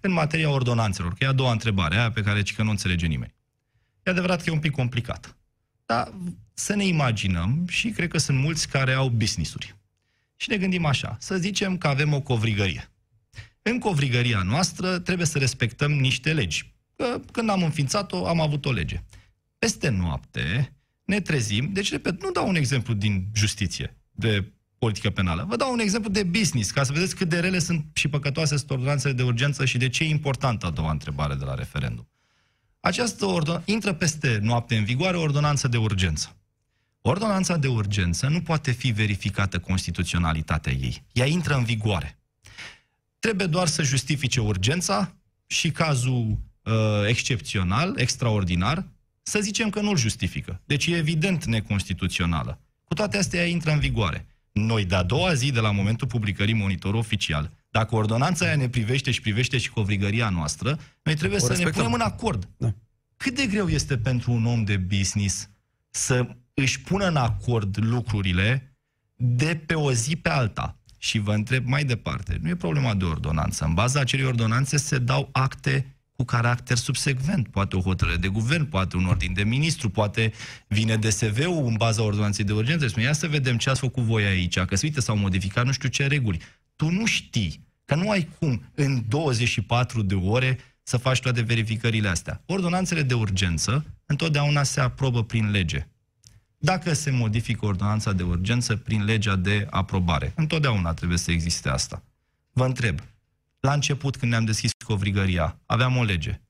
În 0.00 0.12
materia 0.12 0.50
ordonanțelor, 0.50 1.12
că 1.12 1.24
e 1.24 1.26
a 1.26 1.32
doua 1.32 1.52
întrebare, 1.52 1.96
aia 1.96 2.10
pe 2.10 2.22
care 2.22 2.42
ci 2.42 2.54
că 2.54 2.62
nu 2.62 2.70
înțelege 2.70 3.06
nimeni. 3.06 3.34
E 4.02 4.10
adevărat 4.10 4.42
că 4.42 4.50
e 4.50 4.52
un 4.52 4.58
pic 4.58 4.72
complicat. 4.72 5.34
Dar 5.86 6.12
să 6.60 6.74
ne 6.74 6.86
imaginăm, 6.86 7.66
și 7.68 7.88
cred 7.90 8.08
că 8.08 8.18
sunt 8.18 8.38
mulți 8.38 8.68
care 8.68 8.92
au 8.92 9.08
business-uri. 9.08 9.76
Și 10.36 10.50
ne 10.50 10.56
gândim 10.56 10.84
așa, 10.84 11.16
să 11.20 11.36
zicem 11.36 11.78
că 11.78 11.88
avem 11.88 12.12
o 12.12 12.20
covrigărie. 12.20 12.90
În 13.62 13.78
covrigăria 13.78 14.42
noastră 14.42 14.98
trebuie 14.98 15.26
să 15.26 15.38
respectăm 15.38 15.92
niște 15.92 16.32
legi. 16.32 16.74
Că 16.96 17.20
când 17.32 17.48
am 17.48 17.62
înființat-o, 17.62 18.26
am 18.26 18.40
avut 18.40 18.64
o 18.64 18.72
lege. 18.72 19.02
Peste 19.58 19.88
noapte 19.88 20.76
ne 21.04 21.20
trezim, 21.20 21.70
deci, 21.72 21.90
repet, 21.90 22.22
nu 22.22 22.30
dau 22.30 22.48
un 22.48 22.54
exemplu 22.54 22.94
din 22.94 23.26
justiție, 23.34 23.96
de 24.10 24.52
politică 24.78 25.10
penală. 25.10 25.44
Vă 25.48 25.56
dau 25.56 25.72
un 25.72 25.78
exemplu 25.78 26.10
de 26.10 26.22
business, 26.22 26.70
ca 26.70 26.82
să 26.82 26.92
vedeți 26.92 27.16
cât 27.16 27.28
de 27.28 27.40
rele 27.40 27.58
sunt 27.58 27.84
și 27.92 28.08
păcătoase 28.08 28.56
sunt 28.56 28.70
ordonanțele 28.70 29.12
de 29.12 29.22
urgență 29.22 29.64
și 29.64 29.78
de 29.78 29.88
ce 29.88 30.04
e 30.04 30.08
importantă 30.08 30.66
a 30.66 30.70
doua 30.70 30.90
întrebare 30.90 31.34
de 31.34 31.44
la 31.44 31.54
referendum. 31.54 32.08
Această 32.80 33.26
ordon- 33.26 33.64
intră 33.64 33.92
peste 33.92 34.38
noapte 34.42 34.76
în 34.76 34.84
vigoare 34.84 35.16
o 35.16 35.20
ordonanță 35.20 35.68
de 35.68 35.76
urgență. 35.76 36.34
Ordonanța 37.02 37.56
de 37.56 37.68
urgență 37.68 38.28
nu 38.28 38.40
poate 38.40 38.70
fi 38.70 38.90
verificată 38.90 39.58
constituționalitatea 39.58 40.72
ei. 40.72 41.04
Ea 41.12 41.26
intră 41.26 41.54
în 41.54 41.64
vigoare. 41.64 42.18
Trebuie 43.18 43.46
doar 43.46 43.66
să 43.66 43.82
justifice 43.82 44.40
urgența 44.40 45.14
și 45.46 45.70
cazul 45.70 46.38
uh, 46.62 46.72
excepțional, 47.06 47.98
extraordinar, 47.98 48.86
să 49.22 49.40
zicem 49.40 49.70
că 49.70 49.80
nu-l 49.80 49.96
justifică. 49.96 50.60
Deci 50.64 50.86
e 50.86 50.96
evident 50.96 51.44
neconstituțională. 51.44 52.60
Cu 52.84 52.94
toate 52.94 53.16
astea, 53.16 53.40
ea 53.40 53.46
intră 53.46 53.70
în 53.70 53.78
vigoare. 53.78 54.26
Noi, 54.52 54.84
de-a 54.84 55.02
doua 55.02 55.34
zi, 55.34 55.50
de 55.52 55.60
la 55.60 55.70
momentul 55.70 56.06
publicării 56.06 56.54
monitorul 56.54 56.98
oficial, 56.98 57.50
dacă 57.70 57.94
ordonanța 57.94 58.44
aia 58.44 58.56
ne 58.56 58.68
privește 58.68 59.10
și 59.10 59.20
privește 59.20 59.58
și 59.58 59.70
covrigăria 59.70 60.28
noastră, 60.28 60.78
noi 61.02 61.14
trebuie 61.14 61.38
O 61.38 61.42
să 61.42 61.48
respectăm. 61.48 61.82
ne 61.82 61.88
punem 61.88 62.06
în 62.06 62.12
acord. 62.12 62.48
Da. 62.56 62.74
Cât 63.16 63.34
de 63.34 63.46
greu 63.46 63.68
este 63.68 63.98
pentru 63.98 64.32
un 64.32 64.46
om 64.46 64.64
de 64.64 64.76
business 64.76 65.48
să 65.90 66.36
își 66.54 66.80
pună 66.80 67.06
în 67.06 67.16
acord 67.16 67.76
lucrurile 67.80 68.76
de 69.16 69.62
pe 69.66 69.74
o 69.74 69.92
zi 69.92 70.16
pe 70.16 70.28
alta? 70.28 70.74
Și 70.98 71.18
vă 71.18 71.32
întreb 71.32 71.66
mai 71.66 71.84
departe, 71.84 72.38
nu 72.42 72.48
e 72.48 72.54
problema 72.54 72.94
de 72.94 73.04
ordonanță. 73.04 73.64
În 73.64 73.74
baza 73.74 74.00
acelei 74.00 74.26
ordonanțe 74.26 74.76
se 74.76 74.98
dau 74.98 75.28
acte 75.32 76.00
cu 76.20 76.26
caracter 76.26 76.76
subsecvent. 76.76 77.48
Poate 77.48 77.76
o 77.76 77.80
hotărâre 77.80 78.16
de 78.16 78.28
guvern, 78.28 78.64
poate 78.68 78.96
un 78.96 79.06
ordin 79.06 79.32
de 79.32 79.42
ministru, 79.42 79.90
poate 79.90 80.32
vine 80.68 80.96
DSV-ul 80.96 81.66
în 81.66 81.74
baza 81.76 82.02
ordonanței 82.02 82.44
de 82.44 82.52
urgență. 82.52 82.86
Spune, 82.86 83.04
ia 83.04 83.12
să 83.12 83.28
vedem 83.28 83.56
ce 83.56 83.70
ați 83.70 83.80
făcut 83.80 84.02
voi 84.02 84.24
aici, 84.24 84.58
că 84.58 84.76
se 84.76 84.86
uite, 84.86 85.00
s-au 85.00 85.16
modificat 85.16 85.64
nu 85.64 85.72
știu 85.72 85.88
ce 85.88 86.06
reguli. 86.06 86.40
Tu 86.76 86.90
nu 86.90 87.06
știi, 87.06 87.66
că 87.84 87.94
nu 87.94 88.10
ai 88.10 88.28
cum 88.38 88.62
în 88.74 89.04
24 89.08 90.02
de 90.02 90.14
ore 90.14 90.58
să 90.82 90.96
faci 90.96 91.20
toate 91.20 91.42
verificările 91.42 92.08
astea. 92.08 92.42
Ordonanțele 92.46 93.02
de 93.02 93.14
urgență 93.14 93.84
întotdeauna 94.06 94.62
se 94.62 94.80
aprobă 94.80 95.24
prin 95.24 95.50
lege. 95.50 95.89
Dacă 96.62 96.92
se 96.92 97.10
modifică 97.10 97.66
ordonanța 97.66 98.12
de 98.12 98.22
urgență 98.22 98.76
prin 98.76 99.04
legea 99.04 99.36
de 99.36 99.66
aprobare, 99.70 100.32
întotdeauna 100.36 100.94
trebuie 100.94 101.18
să 101.18 101.30
existe 101.30 101.68
asta. 101.68 102.02
Vă 102.52 102.64
întreb, 102.64 103.00
la 103.60 103.72
început, 103.72 104.16
când 104.16 104.30
ne-am 104.30 104.44
deschis 104.44 104.70
covrigăria, 104.84 105.60
aveam 105.66 105.96
o 105.96 106.02
lege. 106.02 106.40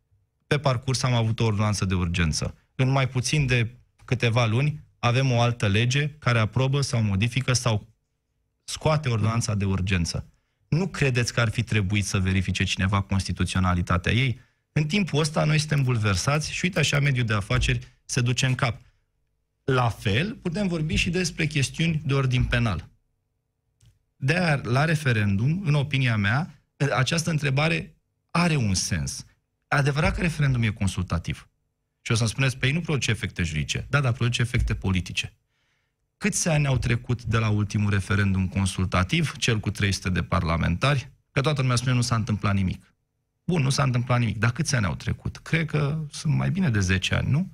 Pe 0.47 0.59
parcurs 0.59 1.03
am 1.03 1.13
avut 1.13 1.41
o 1.41 1.45
ordonanță 1.45 1.85
de 1.85 1.95
urgență. 1.95 2.55
În 2.75 2.89
mai 2.89 3.09
puțin 3.09 3.47
de 3.47 3.79
câteva 4.05 4.47
luni 4.47 4.85
avem 4.99 5.31
o 5.31 5.41
altă 5.41 5.67
lege 5.67 6.09
care 6.19 6.39
aprobă 6.39 6.81
sau 6.81 7.03
modifică 7.03 7.53
sau 7.53 7.87
scoate 8.65 9.09
ordonanța 9.09 9.55
de 9.55 9.65
urgență. 9.65 10.27
Nu 10.69 10.87
credeți 10.87 11.33
că 11.33 11.41
ar 11.41 11.49
fi 11.49 11.63
trebuit 11.63 12.05
să 12.05 12.19
verifice 12.19 12.65
cineva 12.65 13.01
constituționalitatea 13.01 14.13
ei? 14.13 14.41
În 14.73 14.87
timpul 14.87 15.21
ăsta 15.21 15.45
noi 15.45 15.59
suntem 15.59 15.83
bulversați 15.83 16.53
și 16.53 16.65
uite 16.65 16.79
așa 16.79 17.01
mediul 17.01 17.27
de 17.27 17.35
afaceri 17.35 17.99
se 18.05 18.21
duce 18.21 18.47
în 18.47 18.55
cap. 18.55 18.81
La 19.75 19.89
fel, 19.89 20.35
putem 20.35 20.67
vorbi 20.67 20.95
și 20.95 21.11
despre 21.11 21.47
chestiuni 21.47 22.03
de 22.05 22.15
ordin 22.15 22.45
penal. 22.45 22.89
de 24.17 24.37
aia, 24.37 24.61
la 24.65 24.85
referendum, 24.85 25.63
în 25.65 25.75
opinia 25.75 26.17
mea, 26.17 26.63
această 26.97 27.31
întrebare 27.31 27.97
are 28.31 28.57
un 28.57 28.75
sens. 28.75 29.25
Adevărat 29.69 30.15
că 30.15 30.21
referendum 30.21 30.63
e 30.63 30.71
consultativ. 30.71 31.49
Și 32.01 32.13
o 32.13 32.15
să-mi 32.15 32.29
spuneți, 32.29 32.57
pe 32.57 32.67
ei 32.67 32.73
nu 32.73 32.81
produce 32.81 33.11
efecte 33.11 33.43
juridice. 33.43 33.87
Da, 33.91 34.01
dar 34.01 34.13
produce 34.13 34.43
efecte 34.43 34.75
politice. 34.75 35.37
Câți 36.17 36.49
ani 36.49 36.67
au 36.67 36.79
trecut 36.79 37.25
de 37.25 37.39
la 37.39 37.49
ultimul 37.49 37.91
referendum 37.91 38.49
consultativ, 38.49 39.37
cel 39.37 39.61
cu 39.61 39.71
300 39.71 40.11
de 40.11 40.23
parlamentari? 40.23 41.13
Că 41.31 41.41
toată 41.41 41.61
lumea 41.61 41.77
spune 41.77 41.95
nu 41.95 42.01
s-a 42.01 42.15
întâmplat 42.15 42.55
nimic. 42.55 42.95
Bun, 43.45 43.63
nu 43.63 43.71
s-a 43.71 43.83
întâmplat 43.83 44.19
nimic. 44.19 44.39
Dar 44.39 44.53
câți 44.53 44.75
ani 44.75 44.87
au 44.87 44.95
trecut? 44.95 45.37
Cred 45.37 45.67
că 45.67 46.05
sunt 46.11 46.35
mai 46.35 46.51
bine 46.51 46.71
de 46.71 46.81
10 46.81 47.15
ani, 47.15 47.31
nu? 47.31 47.53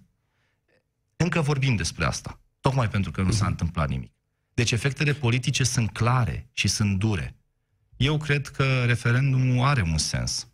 Încă 1.16 1.40
vorbim 1.40 1.76
despre 1.76 2.04
asta. 2.04 2.40
Tocmai 2.60 2.88
pentru 2.88 3.10
că 3.10 3.22
nu 3.22 3.30
s-a 3.30 3.46
întâmplat 3.46 3.88
nimic. 3.88 4.12
Deci 4.54 4.72
efectele 4.72 5.12
politice 5.12 5.64
sunt 5.64 5.92
clare 5.92 6.48
și 6.52 6.68
sunt 6.68 6.98
dure. 6.98 7.36
Eu 7.96 8.16
cred 8.16 8.48
că 8.48 8.84
referendumul 8.84 9.66
are 9.66 9.82
un 9.82 9.98
sens. 9.98 10.48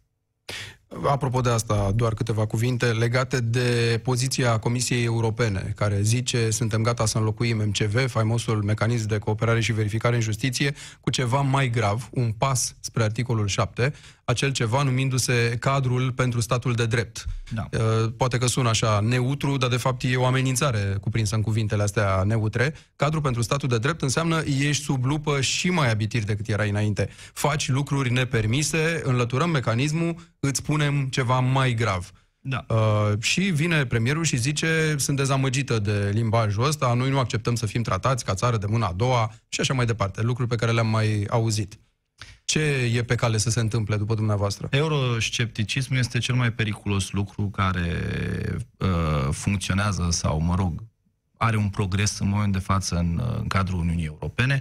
Apropo 1.07 1.41
de 1.41 1.51
asta, 1.51 1.91
doar 1.95 2.15
câteva 2.15 2.47
cuvinte 2.47 2.87
legate 2.87 3.41
de 3.41 4.01
poziția 4.03 4.59
Comisiei 4.59 5.05
Europene, 5.05 5.73
care 5.77 5.99
zice 6.03 6.51
suntem 6.51 6.83
gata 6.83 7.07
să 7.07 7.19
înlocuim 7.19 7.57
MCV, 7.57 8.11
faimosul 8.11 8.63
mecanism 8.63 9.09
de 9.09 9.19
cooperare 9.19 9.61
și 9.61 9.73
verificare 9.73 10.15
în 10.15 10.21
justiție, 10.21 10.75
cu 11.01 11.11
ceva 11.11 11.41
mai 11.41 11.71
grav, 11.71 12.09
un 12.13 12.33
pas 12.39 12.75
spre 12.81 13.03
articolul 13.03 13.47
7, 13.47 13.93
acel 14.25 14.53
ceva 14.53 14.83
numindu-se 14.83 15.57
cadrul 15.61 16.13
pentru 16.13 16.41
statul 16.41 16.73
de 16.73 16.87
drept. 16.87 17.25
Da. 17.51 17.69
Poate 18.17 18.39
că 18.39 18.47
sună 18.47 18.69
așa 18.69 19.01
neutru, 19.01 19.57
dar 19.57 19.69
de 19.69 19.77
fapt 19.77 20.03
e 20.03 20.17
o 20.17 20.27
amenințare 20.27 20.97
cuprinsă 21.01 21.35
în 21.35 21.43
cuvintele 21.43 21.83
astea 21.83 22.23
neutre. 22.27 22.75
Cadrul 22.97 23.23
pentru 23.23 23.43
statul 23.43 23.69
de 23.69 23.79
drept 23.79 24.03
înseamnă 24.03 24.43
ești 24.61 24.85
sub 24.85 25.05
lupă 25.05 25.41
și 25.41 25.71
mai 25.71 25.91
abitir 25.91 26.25
decât 26.25 26.49
erai 26.49 26.69
înainte. 26.69 27.09
Faci 27.33 27.69
lucruri 27.69 28.13
nepermise, 28.13 29.01
înlăturăm 29.05 29.51
mecanismul, 29.51 30.15
îți 30.41 30.63
punem 30.87 31.09
ceva 31.09 31.41
mai 31.41 31.75
grav. 31.75 32.13
Da. 32.41 32.65
Uh, 32.69 33.13
și 33.21 33.41
vine 33.41 33.87
premierul 33.87 34.25
și 34.25 34.37
zice 34.37 34.95
sunt 34.99 35.17
dezamăgită 35.17 35.79
de 35.79 36.11
limbajul 36.13 36.65
ăsta, 36.65 36.95
noi 36.95 37.11
nu 37.11 37.19
acceptăm 37.19 37.55
să 37.55 37.67
fim 37.67 37.83
tratați 37.83 38.25
ca 38.25 38.35
țară 38.35 38.57
de 38.57 38.67
mâna 38.67 38.87
a 38.87 38.93
doua 38.93 39.35
și 39.49 39.61
așa 39.61 39.75
mai 39.75 39.87
departe, 39.87 40.23
lucruri 40.23 40.49
pe 40.49 40.57
care 40.57 40.73
le-am 40.73 40.87
mai 40.87 41.27
auzit. 41.31 41.79
Ce 42.45 42.61
e 42.95 43.03
pe 43.03 43.15
cale 43.15 43.37
să 43.37 43.51
se 43.51 43.61
întâmple 43.61 43.97
după 43.97 44.15
dumneavoastră? 44.15 44.69
Euroscepticismul 44.71 45.99
este 45.99 46.19
cel 46.19 46.35
mai 46.35 46.53
periculos 46.53 47.11
lucru 47.11 47.49
care 47.49 47.99
uh, 48.77 48.89
funcționează 49.31 50.09
sau, 50.11 50.41
mă 50.41 50.55
rog, 50.55 50.83
are 51.37 51.57
un 51.57 51.69
progres 51.69 52.19
în 52.19 52.29
moment 52.29 52.53
de 52.53 52.59
față 52.59 52.97
în, 52.97 53.23
în 53.39 53.47
cadrul 53.47 53.79
Uniunii 53.79 54.05
Europene 54.05 54.61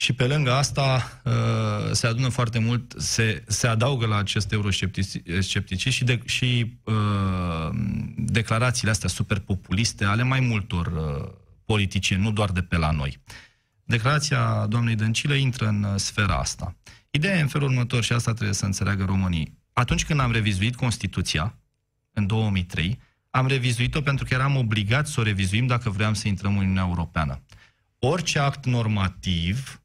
și 0.00 0.12
pe 0.12 0.26
lângă 0.26 0.52
asta 0.52 1.20
uh, 1.24 1.92
se 1.92 2.06
adună 2.06 2.28
foarte 2.28 2.58
mult, 2.58 2.94
se, 2.96 3.44
se 3.46 3.66
adaugă 3.66 4.06
la 4.06 4.16
acest 4.16 4.52
euroscepticism 4.52 5.88
și, 5.90 6.04
de, 6.04 6.20
și 6.24 6.78
uh, 6.84 7.68
declarațiile 8.16 8.90
astea 8.90 9.08
super 9.08 9.38
populiste 9.38 10.04
ale 10.04 10.22
mai 10.22 10.40
multor 10.40 10.86
uh, 10.86 11.30
politicieni, 11.64 12.22
nu 12.22 12.32
doar 12.32 12.50
de 12.50 12.62
pe 12.62 12.76
la 12.76 12.90
noi. 12.90 13.20
Declarația 13.84 14.66
doamnei 14.68 14.94
Dăncilă 14.94 15.34
intră 15.34 15.66
în 15.66 15.82
uh, 15.82 15.92
sfera 15.96 16.36
asta. 16.36 16.76
Ideea 17.10 17.36
e 17.36 17.40
în 17.40 17.48
felul 17.48 17.68
următor 17.68 18.02
și 18.02 18.12
asta 18.12 18.32
trebuie 18.32 18.54
să 18.54 18.64
înțeleagă 18.64 19.04
românii. 19.04 19.58
Atunci 19.72 20.04
când 20.04 20.20
am 20.20 20.32
revizuit 20.32 20.76
Constituția, 20.76 21.58
în 22.12 22.26
2003, 22.26 22.98
am 23.30 23.46
revizuit-o 23.46 24.00
pentru 24.00 24.24
că 24.24 24.34
eram 24.34 24.56
obligați 24.56 25.12
să 25.12 25.20
o 25.20 25.22
revizuim 25.22 25.66
dacă 25.66 25.90
vreau 25.90 26.14
să 26.14 26.28
intrăm 26.28 26.52
în 26.52 26.58
Uniunea 26.58 26.84
Europeană. 26.86 27.42
Orice 27.98 28.38
act 28.38 28.64
normativ 28.64 29.82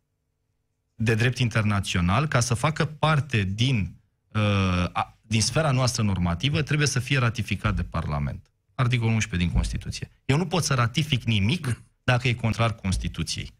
de 1.04 1.16
drept 1.16 1.38
internațional, 1.38 2.28
ca 2.28 2.39
să 2.39 2.54
facă 2.54 2.86
parte 2.86 3.44
din, 3.44 3.96
uh, 4.28 4.42
a, 4.92 5.18
din 5.22 5.42
sfera 5.42 5.72
noastră 5.72 6.04
normativă, 6.04 6.62
trebuie 6.62 6.88
să 6.88 7.00
fie 7.00 7.18
ratificat 7.18 7.76
de 7.76 7.84
Parlament. 7.84 8.52
Articolul 8.76 9.13
11 9.13 9.48
din 9.48 9.56
Constituție. 9.56 10.12
Eu 10.26 10.38
nu 10.38 10.46
pot 10.46 10.63
să 10.63 10.74
ratific 10.74 11.24
nimic 11.24 11.82
dacă 12.04 12.28
e 12.28 12.34
contrar 12.34 12.76
Constituției. 12.76 13.52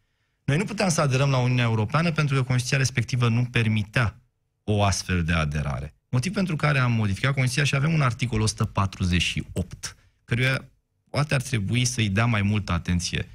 Noi 0.44 0.58
nu 0.58 0.64
puteam 0.64 0.90
să 0.90 1.02
aderăm 1.02 1.30
la 1.30 1.38
Uniunea 1.38 1.64
Europeană 1.64 2.12
pentru 2.12 2.36
că 2.36 2.44
Constituția 2.44 2.78
respectivă 2.78 3.28
nu 3.28 3.46
permitea 3.52 4.22
o 4.64 4.84
astfel 4.84 5.24
de 5.24 5.34
aderare. 5.34 5.94
Motiv 6.10 6.34
pentru 6.34 6.56
care 6.56 6.80
am 6.80 6.92
modificat 6.92 7.34
Constituția 7.34 7.64
și 7.64 7.76
avem 7.76 7.94
un 7.94 8.02
articol 8.02 8.42
148, 8.42 9.96
căruia 10.24 10.66
poate 11.10 11.34
ar 11.34 11.42
trebui 11.42 11.86
să-i 11.86 12.10
dea 12.10 12.26
mai 12.26 12.42
multă 12.42 12.72
atenție 12.72 13.28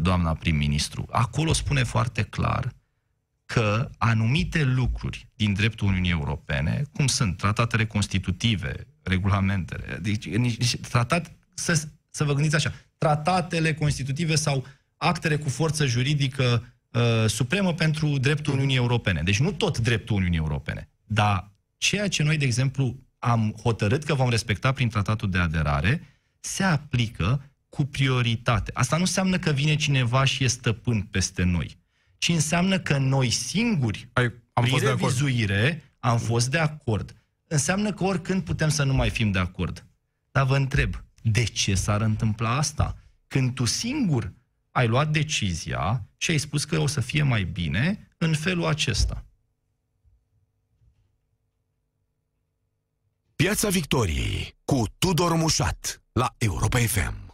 doamna 0.00 0.34
prim-ministru. 0.34 1.06
Acolo 1.10 1.52
spune 1.52 1.82
foarte 1.82 2.22
clar 2.22 2.72
că 3.46 3.90
anumite 3.98 4.64
lucruri 4.64 5.28
din 5.34 5.52
dreptul 5.52 5.86
Uniunii 5.86 6.10
Europene, 6.10 6.82
cum 6.92 7.06
sunt 7.06 7.36
tratatele 7.36 7.86
constitutive, 7.86 8.86
regulamentele, 9.02 9.98
deci 10.02 10.28
tratat, 10.76 11.32
să, 11.54 11.88
să 12.10 12.24
vă 12.24 12.32
gândiți 12.32 12.54
așa, 12.54 12.72
tratatele 12.98 13.74
constitutive 13.74 14.34
sau 14.34 14.66
actele 14.96 15.36
cu 15.36 15.48
forță 15.48 15.86
juridică 15.86 16.74
uh, 16.90 17.02
supremă 17.26 17.74
pentru 17.74 18.18
dreptul 18.18 18.52
Uniunii 18.52 18.76
Europene. 18.76 19.22
Deci 19.24 19.40
nu 19.40 19.52
tot 19.52 19.78
dreptul 19.78 20.16
Uniunii 20.16 20.38
Europene, 20.38 20.88
dar 21.04 21.52
ceea 21.76 22.08
ce 22.08 22.22
noi, 22.22 22.36
de 22.36 22.44
exemplu, 22.44 22.96
am 23.18 23.54
hotărât 23.62 24.04
că 24.04 24.14
vom 24.14 24.30
respecta 24.30 24.72
prin 24.72 24.88
tratatul 24.88 25.30
de 25.30 25.38
aderare, 25.38 26.02
se 26.40 26.62
aplică 26.62 27.50
cu 27.68 27.84
prioritate. 27.84 28.70
Asta 28.74 28.96
nu 28.96 29.02
înseamnă 29.02 29.38
că 29.38 29.50
vine 29.50 29.74
cineva 29.74 30.24
și 30.24 30.44
e 30.44 30.46
stăpân 30.46 31.00
peste 31.00 31.42
noi, 31.42 31.78
ci 32.18 32.28
înseamnă 32.28 32.78
că 32.78 32.98
noi 32.98 33.30
singuri, 33.30 34.08
Ai, 34.12 34.24
am 34.52 34.62
prin 34.62 34.68
fost 34.70 34.82
de 34.82 34.88
acord. 34.90 35.00
revizuire, 35.02 35.82
am 35.98 36.18
fost 36.18 36.50
de 36.50 36.58
acord. 36.58 37.16
Înseamnă 37.46 37.92
că 37.92 38.04
oricând 38.04 38.42
putem 38.42 38.68
să 38.68 38.84
nu 38.84 38.94
mai 38.94 39.10
fim 39.10 39.30
de 39.30 39.38
acord. 39.38 39.86
Dar 40.30 40.46
vă 40.46 40.56
întreb, 40.56 41.04
de 41.22 41.44
ce 41.44 41.74
s-ar 41.74 42.00
întâmpla 42.00 42.56
asta? 42.56 42.96
Când 43.28 43.54
tu 43.54 43.64
singur 43.64 44.32
ai 44.70 44.86
luat 44.86 45.10
decizia 45.10 46.08
și 46.16 46.30
ai 46.30 46.38
spus 46.38 46.64
că 46.64 46.78
o 46.78 46.86
să 46.86 47.00
fie 47.00 47.22
mai 47.22 47.44
bine 47.44 48.08
în 48.18 48.34
felul 48.34 48.64
acesta. 48.64 49.24
Piața 53.36 53.68
Victoriei 53.68 54.56
cu 54.64 54.84
Tudor 54.98 55.34
Mușat 55.34 56.02
la 56.12 56.34
Europa 56.38 56.78
FM. 56.78 57.25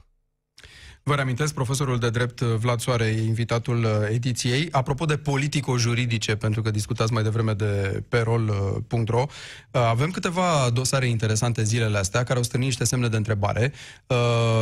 Vă 1.04 1.14
reamintesc, 1.14 1.54
profesorul 1.54 1.98
de 1.98 2.10
drept 2.10 2.40
Vlad 2.40 2.80
Soare 2.80 3.04
e 3.04 3.24
invitatul 3.24 3.84
uh, 3.84 3.90
ediției. 4.10 4.68
Apropo 4.70 5.04
de 5.04 5.16
politico-juridice, 5.16 6.36
pentru 6.36 6.62
că 6.62 6.70
discutați 6.70 7.12
mai 7.12 7.22
devreme 7.22 7.52
de 7.52 8.02
perol.ro, 8.08 9.20
uh, 9.20 9.80
avem 9.80 10.10
câteva 10.10 10.70
dosare 10.72 11.06
interesante 11.06 11.62
zilele 11.62 11.98
astea 11.98 12.22
care 12.22 12.36
au 12.36 12.44
strânit 12.44 12.66
niște 12.66 12.84
semne 12.84 13.08
de 13.08 13.16
întrebare. 13.16 13.72
Uh, 14.06 14.16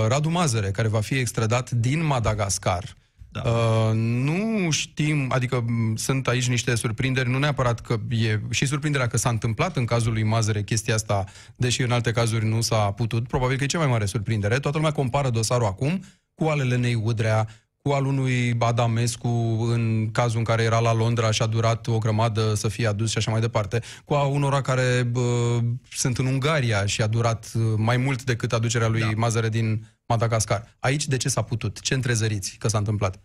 Radu 0.08 0.28
Mazăre, 0.28 0.70
care 0.70 0.88
va 0.88 1.00
fi 1.00 1.14
extradat 1.14 1.70
din 1.70 2.04
Madagascar, 2.04 2.84
Da. 3.32 3.40
Uh, 3.40 3.90
nu 3.94 4.70
știm, 4.70 5.26
adică 5.32 5.64
sunt 5.94 6.28
aici 6.28 6.48
niște 6.48 6.74
surprinderi, 6.74 7.30
nu 7.30 7.38
neapărat 7.38 7.80
că 7.80 7.96
e 8.08 8.40
și 8.50 8.66
surprinderea 8.66 9.06
că 9.06 9.16
s-a 9.16 9.28
întâmplat 9.28 9.76
în 9.76 9.84
cazul 9.84 10.12
lui 10.12 10.22
Mazăre 10.22 10.62
chestia 10.62 10.94
asta, 10.94 11.24
deși 11.56 11.82
în 11.82 11.90
alte 11.90 12.12
cazuri 12.12 12.46
nu 12.46 12.60
s-a 12.60 12.92
putut, 12.92 13.28
probabil 13.28 13.56
că 13.56 13.64
e 13.64 13.66
cea 13.66 13.78
mai 13.78 13.86
mare 13.86 14.04
surprindere. 14.04 14.58
Toată 14.58 14.76
lumea 14.76 14.92
compară 14.92 15.30
dosarul 15.30 15.66
acum 15.66 16.00
cu 16.40 16.46
ale 16.46 16.62
Lenei 16.62 16.94
Udrea, 16.94 17.48
cu 17.82 17.90
al 17.90 18.06
unui 18.06 18.56
Adamescu 18.58 19.28
în 19.72 20.10
cazul 20.12 20.38
în 20.38 20.44
care 20.44 20.62
era 20.62 20.78
la 20.78 20.94
Londra 20.94 21.30
și 21.30 21.42
a 21.42 21.46
durat 21.46 21.86
o 21.86 21.98
grămadă 21.98 22.54
să 22.54 22.68
fie 22.68 22.86
adus 22.86 23.10
și 23.10 23.18
așa 23.18 23.30
mai 23.30 23.40
departe, 23.40 23.82
cu 24.04 24.14
a 24.14 24.24
unora 24.24 24.60
care 24.60 25.02
bă, 25.02 25.58
sunt 25.90 26.18
în 26.18 26.26
Ungaria 26.26 26.86
și 26.86 27.02
a 27.02 27.06
durat 27.06 27.52
uh, 27.54 27.62
mai 27.76 27.96
mult 27.96 28.24
decât 28.24 28.52
aducerea 28.52 28.88
lui 28.88 29.00
da. 29.00 29.10
Mazăre 29.16 29.48
din 29.48 29.86
Madagascar. 30.06 30.76
Aici 30.78 31.06
de 31.06 31.16
ce 31.16 31.28
s-a 31.28 31.42
putut? 31.42 31.80
Ce 31.80 31.94
întrezăriți 31.94 32.56
că 32.58 32.68
s-a 32.68 32.78
întâmplat? 32.78 33.22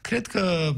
Cred 0.00 0.26
că, 0.26 0.74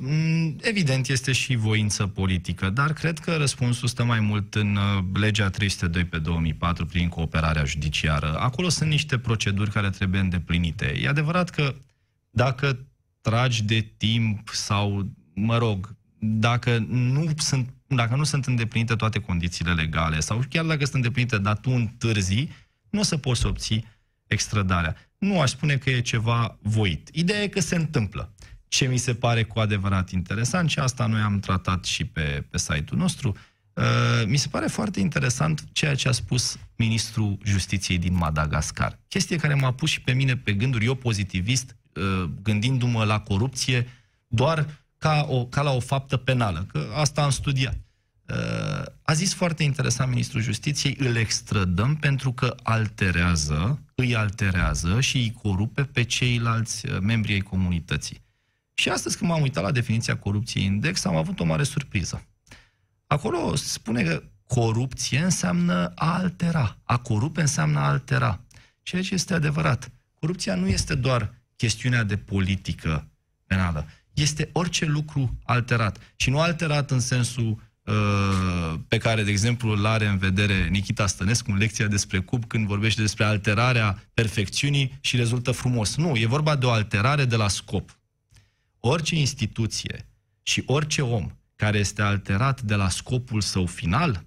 evident, 0.61 1.09
este 1.09 1.32
și 1.32 1.54
voință 1.54 2.06
politică, 2.06 2.70
dar 2.70 2.92
cred 2.92 3.18
că 3.18 3.37
răspunsul 3.37 3.88
stă 3.88 4.04
mai 4.04 4.20
mult 4.20 4.54
în 4.54 4.76
uh, 4.76 5.04
legea 5.14 5.50
302 5.50 6.04
pe 6.04 6.18
2004 6.18 6.87
prin 6.87 7.09
cooperarea 7.09 7.64
judiciară. 7.64 8.37
Acolo 8.38 8.68
sunt 8.68 8.90
niște 8.90 9.18
proceduri 9.18 9.70
care 9.70 9.90
trebuie 9.90 10.20
îndeplinite. 10.20 10.98
E 11.02 11.09
adevărat 11.09 11.50
că 11.50 11.74
dacă 12.30 12.87
tragi 13.20 13.62
de 13.62 13.92
timp 13.96 14.48
sau, 14.48 15.09
mă 15.35 15.59
rog, 15.59 15.96
dacă 16.18 16.87
nu 16.88 17.30
sunt, 17.37 17.68
dacă 17.87 18.16
nu 18.16 18.24
sunt 18.24 18.46
îndeplinite 18.46 18.94
toate 18.94 19.20
condițiile 19.20 19.72
legale 19.72 20.20
sau 20.20 20.42
chiar 20.48 20.64
dacă 20.64 20.85
sunt 20.85 20.94
îndeplinite, 20.94 21.38
dar 21.38 21.56
tu 21.56 21.70
întârzi, 21.70 22.48
nu 22.90 23.00
o 23.00 23.02
să 23.02 23.16
poți 23.16 23.40
să 23.40 23.48
obții 23.48 23.85
extradarea. 24.26 24.96
Nu 25.18 25.40
aș 25.40 25.50
spune 25.50 25.76
că 25.76 25.90
e 25.90 26.00
ceva 26.00 26.59
voit. 26.62 27.09
Ideea 27.12 27.42
e 27.42 27.48
că 27.48 27.61
se 27.61 27.76
întâmplă. 27.76 28.35
Ce 28.68 28.87
mi 28.87 28.96
se 28.96 29.14
pare 29.14 29.42
cu 29.42 29.59
adevărat 29.59 30.11
interesant, 30.11 30.70
și 30.70 30.79
asta 30.79 31.07
noi 31.07 31.20
am 31.20 31.40
tratat 31.40 31.85
și 31.85 32.05
pe, 32.05 32.44
pe 32.50 32.59
site-ul 32.59 33.00
nostru, 33.00 33.37
uh, 33.72 34.26
mi 34.26 34.37
se 34.37 34.48
pare 34.48 34.66
foarte 34.66 35.00
interesant 35.00 35.64
ceea 35.72 35.94
ce 35.94 36.09
a 36.09 36.12
spus 36.12 36.59
ministrul 36.76 37.38
justiției 37.44 37.98
din 37.98 38.14
Madagascar. 38.14 38.98
Chestie 39.09 39.37
care 39.37 39.55
m-a 39.55 39.72
pus 39.72 39.90
și 39.90 40.00
pe 40.00 40.12
mine 40.12 40.37
pe 40.37 40.52
gânduri, 40.52 40.85
eu 40.85 40.94
pozitivist, 40.94 41.76
uh, 41.94 42.31
gândindu-mă 42.42 43.05
la 43.05 43.20
corupție 43.20 43.88
doar 44.29 44.66
ca, 44.98 45.26
o, 45.29 45.46
ca 45.46 45.62
la 45.62 45.70
o 45.70 45.81
faptă 45.81 46.16
penală, 46.16 46.66
că 46.72 46.87
asta 46.94 47.22
am 47.22 47.31
studiat. 47.31 47.79
Uh, 48.29 48.85
a 49.02 49.12
zis 49.12 49.35
foarte 49.35 49.62
interesant 49.62 50.11
ministrul 50.11 50.42
justiției, 50.42 50.96
îl 50.98 51.16
extrădăm 51.16 51.96
pentru 51.96 52.33
că 52.33 52.55
alterează, 52.62 53.81
îi 53.94 54.16
alterează 54.16 55.00
și 55.00 55.16
îi 55.16 55.35
corupe 55.42 55.83
pe 55.83 56.02
ceilalți 56.02 56.87
uh, 56.87 56.98
membri 57.00 57.33
ai 57.33 57.40
comunității. 57.40 58.24
Și 58.78 58.88
astăzi 58.88 59.16
când 59.16 59.30
m-am 59.30 59.42
uitat 59.42 59.62
la 59.62 59.70
definiția 59.70 60.16
corupției 60.16 60.64
index, 60.64 61.04
am 61.04 61.16
avut 61.16 61.40
o 61.40 61.44
mare 61.44 61.62
surpriză. 61.62 62.26
Acolo 63.06 63.54
spune 63.54 64.02
că 64.02 64.22
corupție 64.46 65.18
înseamnă 65.18 65.92
a 65.94 66.14
altera. 66.14 66.78
A 66.84 66.98
corupe 66.98 67.40
înseamnă 67.40 67.78
a 67.78 67.88
altera. 67.88 68.40
Ceea 68.82 69.02
ce 69.02 69.14
este 69.14 69.34
adevărat. 69.34 69.90
Corupția 70.14 70.54
nu 70.54 70.66
este 70.66 70.94
doar 70.94 71.34
chestiunea 71.56 72.02
de 72.02 72.16
politică 72.16 73.08
penală. 73.46 73.86
Este 74.14 74.50
orice 74.52 74.84
lucru 74.84 75.38
alterat. 75.44 75.98
Și 76.16 76.30
nu 76.30 76.40
alterat 76.40 76.90
în 76.90 77.00
sensul 77.00 77.64
Uh, 77.86 78.74
pe 78.88 78.98
care, 78.98 79.22
de 79.22 79.30
exemplu, 79.30 79.70
îl 79.70 79.86
are 79.86 80.06
în 80.06 80.18
vedere 80.18 80.68
Nikita 80.70 81.06
Stănescu 81.06 81.50
în 81.50 81.56
lecția 81.56 81.86
despre 81.86 82.18
cub, 82.18 82.44
când 82.44 82.66
vorbește 82.66 83.00
despre 83.00 83.24
alterarea 83.24 84.02
perfecțiunii 84.14 84.98
și 85.00 85.16
rezultă 85.16 85.50
frumos. 85.50 85.96
Nu, 85.96 86.16
e 86.16 86.26
vorba 86.26 86.56
de 86.56 86.66
o 86.66 86.70
alterare 86.70 87.24
de 87.24 87.36
la 87.36 87.48
scop. 87.48 87.90
Orice 88.88 89.14
instituție 89.14 90.09
și 90.42 90.62
orice 90.66 91.03
om 91.03 91.31
care 91.57 91.79
este 91.79 92.03
alterat 92.03 92.61
de 92.61 92.75
la 92.75 92.88
scopul 92.88 93.40
său 93.40 93.66
final 93.66 94.25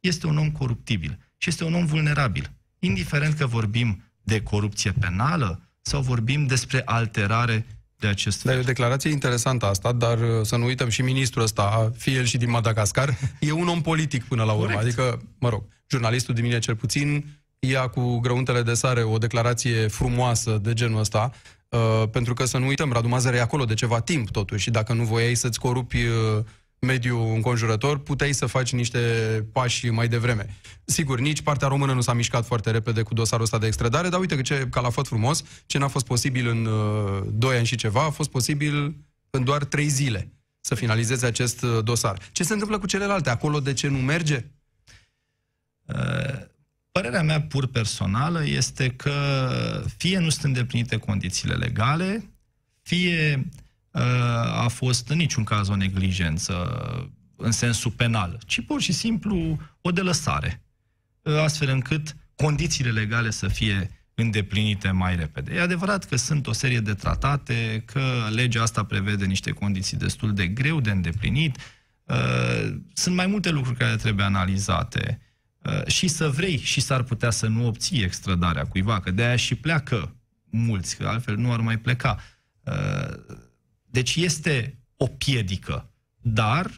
este 0.00 0.26
un 0.26 0.38
om 0.38 0.50
coruptibil 0.50 1.18
și 1.36 1.48
este 1.48 1.64
un 1.64 1.74
om 1.74 1.86
vulnerabil. 1.86 2.50
Indiferent 2.78 3.34
că 3.34 3.46
vorbim 3.46 4.02
de 4.22 4.42
corupție 4.42 4.92
penală 4.92 5.60
sau 5.80 6.00
vorbim 6.00 6.46
despre 6.46 6.82
alterare 6.84 7.66
de 7.96 8.06
acest 8.06 8.42
fel. 8.42 8.52
Da, 8.52 8.58
e 8.58 8.62
o 8.62 8.64
declarație 8.66 9.10
interesantă 9.10 9.66
asta, 9.66 9.92
dar 9.92 10.18
uh, 10.18 10.26
să 10.42 10.56
nu 10.56 10.64
uităm 10.64 10.88
și 10.88 11.02
ministrul 11.02 11.42
ăsta, 11.42 11.92
fie 11.96 12.12
el 12.12 12.24
și 12.24 12.36
din 12.36 12.50
Madagascar, 12.50 13.18
e 13.40 13.52
un 13.52 13.68
om 13.68 13.82
politic 13.82 14.24
până 14.24 14.44
la 14.44 14.52
urmă. 14.52 14.74
Corect. 14.74 14.82
Adică, 14.82 15.22
mă 15.38 15.48
rog, 15.48 15.62
jurnalistul 15.86 16.34
din 16.34 16.44
mine 16.44 16.58
cel 16.58 16.76
puțin 16.76 17.24
ia 17.58 17.88
cu 17.88 18.18
grăuntele 18.18 18.62
de 18.62 18.74
sare 18.74 19.02
o 19.02 19.18
declarație 19.18 19.86
frumoasă 19.86 20.58
de 20.62 20.72
genul 20.72 21.00
ăsta, 21.00 21.32
uh, 21.72 22.08
pentru 22.10 22.34
că 22.34 22.44
să 22.44 22.58
nu 22.58 22.66
uităm, 22.66 22.92
Radu 22.92 23.08
Mazăre 23.08 23.36
e 23.36 23.40
acolo 23.40 23.64
de 23.64 23.74
ceva 23.74 24.00
timp 24.00 24.30
totuși 24.30 24.62
și 24.62 24.70
dacă 24.70 24.92
nu 24.92 25.04
voiai 25.04 25.34
să-ți 25.34 25.60
corupi 25.60 26.04
uh, 26.04 26.44
mediul 26.86 27.32
înconjurător, 27.34 27.98
puteai 27.98 28.32
să 28.32 28.46
faci 28.46 28.72
niște 28.72 28.98
pași 29.52 29.88
mai 29.88 30.08
devreme. 30.08 30.56
Sigur, 30.84 31.20
nici 31.20 31.42
partea 31.42 31.68
română 31.68 31.92
nu 31.92 32.00
s-a 32.00 32.12
mișcat 32.12 32.46
foarte 32.46 32.70
repede 32.70 33.02
cu 33.02 33.14
dosarul 33.14 33.44
ăsta 33.44 33.58
de 33.58 33.66
extradare, 33.66 34.08
dar 34.08 34.20
uite 34.20 34.36
că 34.36 34.42
ce 34.42 34.68
calafat 34.70 35.06
frumos, 35.06 35.42
ce 35.66 35.78
n-a 35.78 35.88
fost 35.88 36.06
posibil 36.06 36.48
în 36.48 36.64
uh, 36.64 37.22
2 37.32 37.56
ani 37.56 37.66
și 37.66 37.76
ceva, 37.76 38.04
a 38.04 38.10
fost 38.10 38.30
posibil 38.30 38.96
în 39.30 39.44
doar 39.44 39.64
3 39.64 39.88
zile 39.88 40.32
să 40.60 40.74
finalizeze 40.74 41.26
acest 41.26 41.62
uh, 41.62 41.84
dosar. 41.84 42.18
Ce 42.32 42.44
se 42.44 42.52
întâmplă 42.52 42.78
cu 42.78 42.86
celelalte? 42.86 43.30
Acolo 43.30 43.60
de 43.60 43.72
ce 43.72 43.88
nu 43.88 43.98
merge? 43.98 44.44
Uh, 45.86 46.50
părerea 46.92 47.22
mea 47.22 47.42
pur 47.42 47.66
personală 47.66 48.44
este 48.46 48.88
că 48.88 49.14
fie 49.96 50.18
nu 50.18 50.28
sunt 50.28 50.44
îndeplinite 50.44 50.96
condițiile 50.96 51.54
legale, 51.54 52.30
fie 52.82 53.48
a 54.54 54.68
fost 54.68 55.08
în 55.08 55.16
niciun 55.16 55.44
caz 55.44 55.68
o 55.68 55.76
neglijență 55.76 56.54
în 57.36 57.50
sensul 57.50 57.90
penal, 57.90 58.38
ci 58.46 58.64
pur 58.64 58.80
și 58.80 58.92
simplu 58.92 59.58
o 59.80 59.90
delăsare, 59.90 60.62
astfel 61.22 61.68
încât 61.68 62.16
condițiile 62.34 62.90
legale 62.90 63.30
să 63.30 63.48
fie 63.48 63.90
îndeplinite 64.14 64.90
mai 64.90 65.16
repede. 65.16 65.54
E 65.54 65.60
adevărat 65.60 66.04
că 66.04 66.16
sunt 66.16 66.46
o 66.46 66.52
serie 66.52 66.80
de 66.80 66.94
tratate, 66.94 67.82
că 67.86 68.28
legea 68.30 68.62
asta 68.62 68.84
prevede 68.84 69.24
niște 69.24 69.50
condiții 69.50 69.96
destul 69.96 70.34
de 70.34 70.46
greu 70.46 70.80
de 70.80 70.90
îndeplinit, 70.90 71.56
sunt 72.92 73.14
mai 73.14 73.26
multe 73.26 73.50
lucruri 73.50 73.78
care 73.78 73.96
trebuie 73.96 74.26
analizate 74.26 75.20
și 75.86 76.08
să 76.08 76.28
vrei 76.28 76.56
și 76.58 76.80
s-ar 76.80 77.02
putea 77.02 77.30
să 77.30 77.46
nu 77.46 77.66
obții 77.66 78.02
extradarea 78.02 78.64
cuiva, 78.64 79.00
că 79.00 79.10
de 79.10 79.22
aia 79.22 79.36
și 79.36 79.54
pleacă 79.54 80.16
mulți, 80.50 80.96
că 80.96 81.06
altfel 81.06 81.36
nu 81.36 81.52
ar 81.52 81.60
mai 81.60 81.78
pleca. 81.78 82.18
Deci 83.86 84.16
este 84.16 84.78
o 84.96 85.06
piedică, 85.06 85.90
dar, 86.20 86.70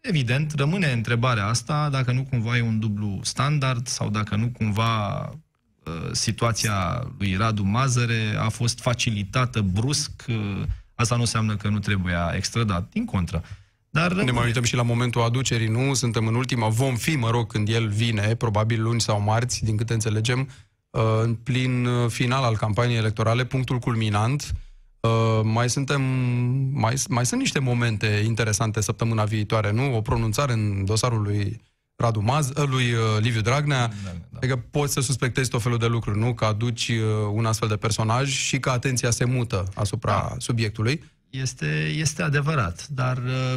evident, 0.00 0.52
rămâne 0.54 0.92
întrebarea 0.92 1.46
asta 1.46 1.88
dacă 1.88 2.12
nu 2.12 2.24
cumva 2.24 2.56
e 2.56 2.62
un 2.62 2.78
dublu 2.78 3.20
standard 3.22 3.86
sau 3.86 4.10
dacă 4.10 4.36
nu 4.36 4.48
cumva 4.48 5.20
uh, 5.24 6.10
situația 6.12 7.06
lui 7.18 7.36
Radu 7.36 7.62
Mazăre 7.62 8.36
a 8.38 8.48
fost 8.48 8.80
facilitată 8.80 9.60
brusc. 9.60 10.24
Uh, 10.28 10.62
asta 10.94 11.14
nu 11.14 11.20
înseamnă 11.20 11.56
că 11.56 11.68
nu 11.68 11.78
trebuia 11.78 12.32
extradat, 12.34 12.88
din 12.88 13.04
contră. 13.04 13.42
Dar 13.94 14.08
rămâne. 14.08 14.24
Ne 14.24 14.32
mai 14.32 14.46
uităm 14.46 14.62
și 14.62 14.76
la 14.76 14.82
momentul 14.82 15.22
aducerii, 15.22 15.68
nu? 15.68 15.94
Suntem 15.94 16.26
în 16.26 16.34
ultima, 16.34 16.68
vom 16.68 16.96
fi, 16.96 17.16
mă 17.16 17.30
rog, 17.30 17.46
când 17.46 17.68
el 17.68 17.88
vine, 17.88 18.34
probabil 18.34 18.82
luni 18.82 19.00
sau 19.00 19.20
marți, 19.20 19.64
din 19.64 19.76
câte 19.76 19.92
înțelegem, 19.92 20.48
uh, 20.90 21.02
în 21.22 21.34
plin 21.34 21.88
final 22.08 22.42
al 22.42 22.56
campaniei 22.56 22.98
electorale, 22.98 23.44
punctul 23.44 23.78
culminant, 23.78 24.54
Uh, 25.04 25.40
mai 25.42 25.70
suntem, 25.70 26.02
mai, 26.72 26.94
mai 27.08 27.26
sunt 27.26 27.40
niște 27.40 27.58
momente 27.58 28.06
interesante 28.06 28.80
săptămâna 28.80 29.24
viitoare, 29.24 29.72
nu? 29.72 29.96
O 29.96 30.00
pronunțare 30.00 30.52
în 30.52 30.84
dosarul 30.84 31.22
lui 31.22 31.60
Radu 31.96 32.20
Maz, 32.20 32.48
uh, 32.48 32.64
lui 32.66 32.92
uh, 32.92 33.00
Liviu 33.20 33.40
Dragnea, 33.40 33.86
da, 33.86 33.94
da. 34.04 34.36
adică 34.36 34.64
poți 34.70 34.92
să 34.92 35.00
suspectezi 35.00 35.50
tot 35.50 35.62
felul 35.62 35.78
de 35.78 35.86
lucruri, 35.86 36.18
nu? 36.18 36.34
Că 36.34 36.44
aduci 36.44 36.88
uh, 36.88 36.96
un 37.32 37.46
astfel 37.46 37.68
de 37.68 37.76
personaj 37.76 38.30
și 38.30 38.58
că 38.58 38.70
atenția 38.70 39.10
se 39.10 39.24
mută 39.24 39.68
asupra 39.74 40.26
da. 40.28 40.36
subiectului. 40.38 41.02
Este, 41.40 41.86
este 41.86 42.22
adevărat, 42.22 42.88
dar 42.88 43.16
uh, 43.16 43.54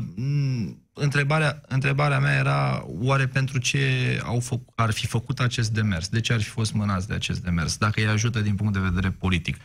întrebarea, 0.94 1.62
întrebarea 1.68 2.20
mea 2.20 2.38
era 2.38 2.84
oare 2.86 3.28
pentru 3.28 3.60
ce 3.60 4.20
au 4.24 4.40
fă, 4.40 4.60
ar 4.76 4.92
fi 4.92 5.08
făcut 5.08 5.40
acest 5.40 5.72
demers? 5.72 6.08
De 6.08 6.20
ce 6.20 6.34
ar 6.34 6.42
fi 6.42 6.50
fost 6.50 6.74
mânați 6.74 7.08
de 7.08 7.13
acest 7.13 7.44
demers? 7.44 7.78
Dacă 7.78 8.00
îi 8.00 8.08
ajută 8.08 8.42
din 8.42 8.56
punct 8.56 8.74
de 8.74 8.80
vedere 8.80 9.12
politic. 9.12 9.56
Uh, 9.56 9.62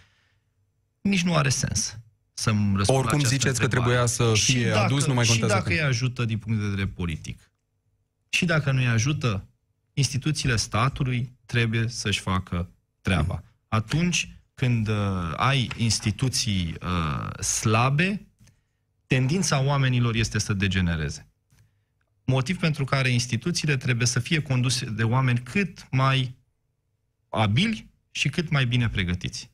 nici 1.03 1.23
nu 1.23 1.37
are 1.37 1.49
sens 1.49 1.99
să-mi 2.33 2.77
răspund 2.77 2.99
Oricum 2.99 3.21
la 3.21 3.29
ziceți 3.29 3.63
întrebare. 3.63 3.69
că 3.69 3.81
trebuia 3.81 4.07
să 4.07 4.35
și 4.35 4.53
fie 4.53 4.69
dacă, 4.69 4.79
adus, 4.79 5.07
nu 5.07 5.15
mai 5.15 5.27
contează. 5.27 5.55
Și 5.55 5.59
dacă 5.59 5.73
îi 5.73 5.81
ajută 5.81 6.25
din 6.25 6.39
punct 6.39 6.61
de 6.61 6.67
vedere 6.67 6.87
politic. 6.87 7.51
Și 8.29 8.45
dacă 8.45 8.73
nu 8.73 8.79
îi 8.79 8.87
ajută, 8.87 9.49
instituțiile 9.93 10.57
statului 10.57 11.39
trebuie 11.47 11.89
să-și 11.89 12.21
facă 12.21 12.71
treaba. 13.01 13.35
Mm. 13.35 13.51
Atunci 13.69 14.42
când 14.55 14.89
uh, 14.89 15.33
ai 15.37 15.71
instituții 15.77 16.75
uh, 16.83 17.43
slabe, 17.43 18.27
tendința 19.07 19.63
oamenilor 19.63 20.15
este 20.15 20.39
să 20.39 20.53
degenereze. 20.53 21.27
Motiv 22.25 22.59
pentru 22.59 22.85
care 22.85 23.09
instituțiile 23.09 23.77
trebuie 23.77 24.07
să 24.07 24.21
fie 24.21 24.43
conduse 24.43 24.85
de 24.85 25.05
oameni 25.05 25.39
cât 25.39 25.87
mai 25.91 26.37
abili 27.29 27.91
și 28.11 28.29
cât 28.29 28.51
mai 28.51 28.67
bine 28.67 28.89
pregătiți. 28.89 29.51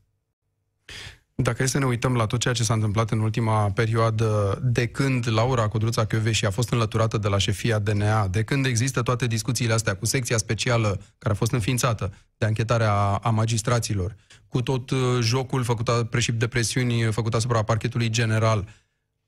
Dacă 1.42 1.62
e 1.62 1.66
să 1.66 1.78
ne 1.78 1.84
uităm 1.84 2.14
la 2.14 2.26
tot 2.26 2.40
ceea 2.40 2.54
ce 2.54 2.62
s-a 2.62 2.74
întâmplat 2.74 3.10
în 3.10 3.18
ultima 3.18 3.70
perioadă, 3.70 4.58
de 4.62 4.86
când 4.86 5.28
Laura 5.28 5.68
Codruța 5.68 6.06
și 6.30 6.44
a 6.44 6.50
fost 6.50 6.70
înlăturată 6.70 7.18
de 7.18 7.28
la 7.28 7.38
șefia 7.38 7.78
DNA, 7.78 8.28
de 8.28 8.42
când 8.42 8.66
există 8.66 9.02
toate 9.02 9.26
discuțiile 9.26 9.72
astea 9.72 9.96
cu 9.96 10.06
secția 10.06 10.36
specială 10.36 11.00
care 11.18 11.34
a 11.34 11.36
fost 11.36 11.52
înființată 11.52 12.12
de 12.36 12.46
anchetarea 12.46 12.92
a 12.94 13.30
magistraților, 13.30 14.16
cu 14.48 14.62
tot 14.62 14.90
uh, 14.90 14.98
jocul 15.20 15.62
făcut 15.62 15.90
preșip 16.10 16.38
de 16.38 16.46
presiuni 16.46 17.12
făcut 17.12 17.34
asupra 17.34 17.62
parchetului 17.62 18.08
general, 18.08 18.68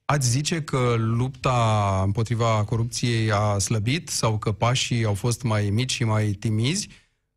ați 0.05 0.31
zice 0.31 0.63
că 0.63 0.95
lupta 0.99 2.01
împotriva 2.05 2.65
corupției 2.65 3.33
a 3.33 3.59
slăbit 3.59 4.09
sau 4.09 4.39
că 4.39 4.53
pașii 4.53 5.05
au 5.05 5.15
fost 5.15 5.43
mai 5.43 5.71
mici 5.73 5.93
și 5.93 6.05
mai 6.05 6.27
timizi? 6.27 6.89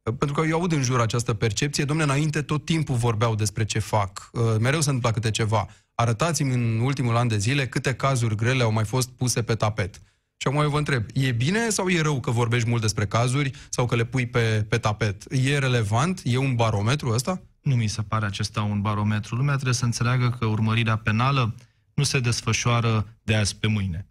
Pentru 0.04 0.34
că 0.34 0.48
eu 0.48 0.60
aud 0.60 0.72
în 0.72 0.82
jur 0.82 1.00
această 1.00 1.34
percepție, 1.34 1.86
domnule, 1.86 2.12
înainte 2.12 2.42
tot 2.42 2.66
timpul 2.66 2.96
vorbeau 2.96 3.36
despre 3.36 3.66
ce 3.66 3.80
fac. 3.80 4.30
Uh, 4.32 4.42
mereu 4.60 4.82
se 4.82 4.90
întâmplă 4.90 5.12
câte 5.12 5.32
ceva. 5.32 5.68
Arătați-mi 5.96 6.54
în 6.54 6.80
ultimul 6.80 7.16
an 7.16 7.28
de 7.28 7.38
zile 7.38 7.68
câte 7.68 7.94
cazuri 7.94 8.36
grele 8.36 8.64
au 8.64 8.72
mai 8.72 8.86
fost 8.86 9.10
puse 9.10 9.44
pe 9.44 9.56
tapet. 9.56 10.02
Și 10.38 10.48
acum 10.48 10.62
eu 10.62 10.70
vă 10.70 10.78
întreb, 10.78 11.06
e 11.14 11.32
bine 11.32 11.70
sau 11.70 11.90
e 11.90 12.02
rău 12.02 12.20
că 12.20 12.32
vorbești 12.32 12.70
mult 12.70 12.82
despre 12.82 13.06
cazuri 13.06 13.52
sau 13.70 13.86
că 13.86 13.96
le 13.96 14.04
pui 14.04 14.28
pe, 14.28 14.66
pe 14.70 14.78
tapet? 14.78 15.24
E 15.30 15.58
relevant? 15.58 16.22
E 16.24 16.38
un 16.38 16.56
barometru 16.56 17.10
ăsta? 17.10 17.42
Nu 17.62 17.76
mi 17.76 17.88
se 17.88 18.02
pare 18.02 18.26
acesta 18.26 18.62
un 18.62 18.82
barometru. 18.82 19.36
Lumea 19.36 19.54
trebuie 19.54 19.74
să 19.74 19.86
înțeleagă 19.86 20.36
că 20.40 20.46
urmărirea 20.46 20.98
penală 20.98 21.56
nu 21.94 22.04
se 22.04 22.20
desfășoară 22.20 23.08
de 23.24 23.36
azi 23.36 23.56
pe 23.56 23.68
mâine 23.68 24.08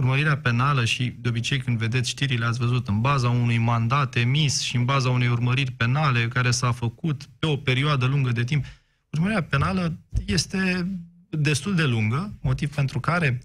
urmărirea 0.00 0.36
penală 0.36 0.84
și 0.84 1.16
de 1.18 1.28
obicei 1.28 1.58
când 1.58 1.78
vedeți 1.78 2.08
știrile 2.08 2.46
ați 2.46 2.58
văzut 2.58 2.88
în 2.88 3.00
baza 3.00 3.28
unui 3.28 3.58
mandat 3.58 4.16
emis 4.16 4.60
și 4.60 4.76
în 4.76 4.84
baza 4.84 5.10
unei 5.10 5.28
urmăriri 5.28 5.70
penale 5.70 6.28
care 6.28 6.50
s-a 6.50 6.72
făcut 6.72 7.28
pe 7.38 7.46
o 7.46 7.56
perioadă 7.56 8.06
lungă 8.06 8.30
de 8.30 8.44
timp, 8.44 8.64
urmărirea 9.10 9.42
penală 9.42 9.98
este 10.26 10.88
destul 11.28 11.74
de 11.74 11.84
lungă, 11.84 12.38
motiv 12.40 12.74
pentru 12.74 13.00
care 13.00 13.42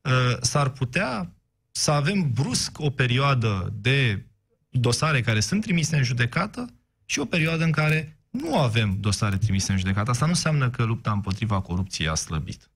uh, 0.00 0.36
s-ar 0.40 0.68
putea 0.68 1.32
să 1.70 1.90
avem 1.90 2.30
brusc 2.32 2.78
o 2.78 2.90
perioadă 2.90 3.72
de 3.80 4.26
dosare 4.70 5.20
care 5.20 5.40
sunt 5.40 5.62
trimise 5.62 5.96
în 5.96 6.02
judecată 6.02 6.66
și 7.04 7.18
o 7.18 7.24
perioadă 7.24 7.64
în 7.64 7.70
care 7.70 8.18
nu 8.30 8.58
avem 8.58 8.96
dosare 9.00 9.36
trimise 9.36 9.72
în 9.72 9.78
judecată. 9.78 10.10
Asta 10.10 10.24
nu 10.24 10.30
înseamnă 10.30 10.70
că 10.70 10.82
lupta 10.84 11.10
împotriva 11.12 11.60
corupției 11.60 12.08
a 12.08 12.14
slăbit. 12.14 12.70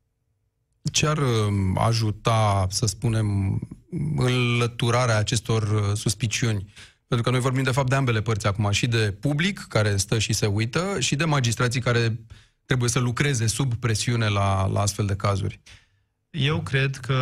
Ce 0.93 1.07
ar 1.07 1.19
um, 1.19 1.79
ajuta, 1.79 2.67
să 2.71 2.87
spunem, 2.87 3.59
înlăturarea 4.17 5.19
acestor 5.19 5.63
uh, 5.63 5.97
suspiciuni? 5.97 6.73
Pentru 7.07 7.27
că 7.27 7.31
noi 7.31 7.41
vorbim, 7.41 7.63
de 7.63 7.71
fapt, 7.71 7.89
de 7.89 7.95
ambele 7.95 8.23
părți 8.23 8.47
acum, 8.47 8.71
și 8.71 8.87
de 8.87 9.17
public, 9.21 9.67
care 9.69 9.97
stă 9.97 10.19
și 10.19 10.33
se 10.33 10.47
uită, 10.47 10.97
și 10.99 11.17
de 11.17 11.25
magistrații 11.25 11.81
care 11.81 12.21
trebuie 12.67 12.89
să 12.89 12.99
lucreze 12.99 13.47
sub 13.47 13.75
presiune 13.75 14.29
la, 14.29 14.67
la 14.67 14.81
astfel 14.81 15.07
de 15.07 15.17
cazuri. 15.17 15.61
Eu 16.31 16.61
cred 16.61 16.97
că, 16.97 17.17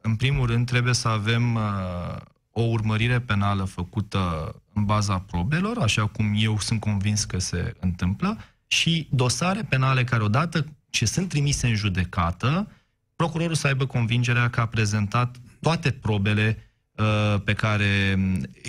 în 0.00 0.16
primul 0.16 0.46
rând, 0.46 0.66
trebuie 0.66 0.94
să 0.94 1.08
avem 1.08 1.54
uh, 1.54 2.16
o 2.50 2.62
urmărire 2.62 3.20
penală 3.20 3.64
făcută 3.64 4.54
în 4.72 4.84
baza 4.84 5.18
probelor, 5.18 5.78
așa 5.78 6.06
cum 6.06 6.34
eu 6.36 6.58
sunt 6.58 6.80
convins 6.80 7.24
că 7.24 7.38
se 7.38 7.74
întâmplă, 7.80 8.38
și 8.66 9.08
dosare 9.10 9.62
penale 9.68 10.04
care, 10.04 10.22
odată 10.22 10.66
ce 10.96 11.04
sunt 11.04 11.28
trimise 11.28 11.66
în 11.66 11.74
judecată, 11.74 12.70
procurorul 13.16 13.54
să 13.54 13.66
aibă 13.66 13.86
convingerea 13.86 14.50
că 14.50 14.60
a 14.60 14.66
prezentat 14.66 15.36
toate 15.60 15.90
probele 15.90 16.72
uh, 16.92 17.40
pe 17.44 17.52
care, 17.52 18.18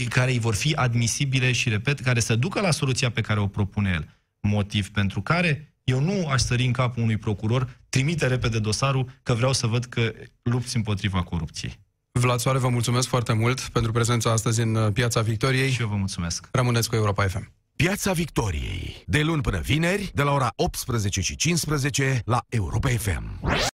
care 0.09 0.31
îi 0.31 0.39
vor 0.39 0.55
fi 0.55 0.73
admisibile 0.73 1.51
și, 1.51 1.69
repet, 1.69 1.99
care 1.99 2.19
să 2.19 2.35
ducă 2.35 2.61
la 2.61 2.71
soluția 2.71 3.11
pe 3.11 3.21
care 3.21 3.39
o 3.39 3.47
propune 3.47 3.91
el. 3.93 4.19
Motiv 4.41 4.89
pentru 4.89 5.21
care 5.21 5.73
eu 5.83 5.99
nu 5.99 6.27
aș 6.27 6.41
sări 6.41 6.65
în 6.65 6.71
capul 6.71 7.03
unui 7.03 7.17
procuror, 7.17 7.79
trimite 7.89 8.27
repede 8.27 8.59
dosarul, 8.59 9.09
că 9.23 9.33
vreau 9.33 9.53
să 9.53 9.67
văd 9.67 9.85
că 9.85 10.13
lupți 10.41 10.75
împotriva 10.75 11.23
corupției. 11.23 11.79
Vlad 12.11 12.39
Soare, 12.39 12.57
vă 12.57 12.69
mulțumesc 12.69 13.07
foarte 13.07 13.33
mult 13.33 13.59
pentru 13.59 13.91
prezența 13.91 14.31
astăzi 14.31 14.61
în 14.61 14.75
uh, 14.75 14.91
Piața 14.93 15.21
Victoriei. 15.21 15.71
Și 15.71 15.81
eu 15.81 15.87
vă 15.87 15.95
mulțumesc. 15.95 16.49
Rămâneți 16.51 16.89
cu 16.89 16.95
Europa 16.95 17.27
FM. 17.27 17.51
Piața 17.77 18.11
Victoriei. 18.11 19.03
De 19.05 19.21
luni 19.21 19.41
până 19.41 19.59
vineri, 19.59 20.11
de 20.13 20.21
la 20.21 20.31
ora 20.31 20.53
18 20.55 21.21
și 21.21 21.35
15 21.35 22.21
la 22.25 22.45
Europa 22.49 22.89
FM. 22.89 23.39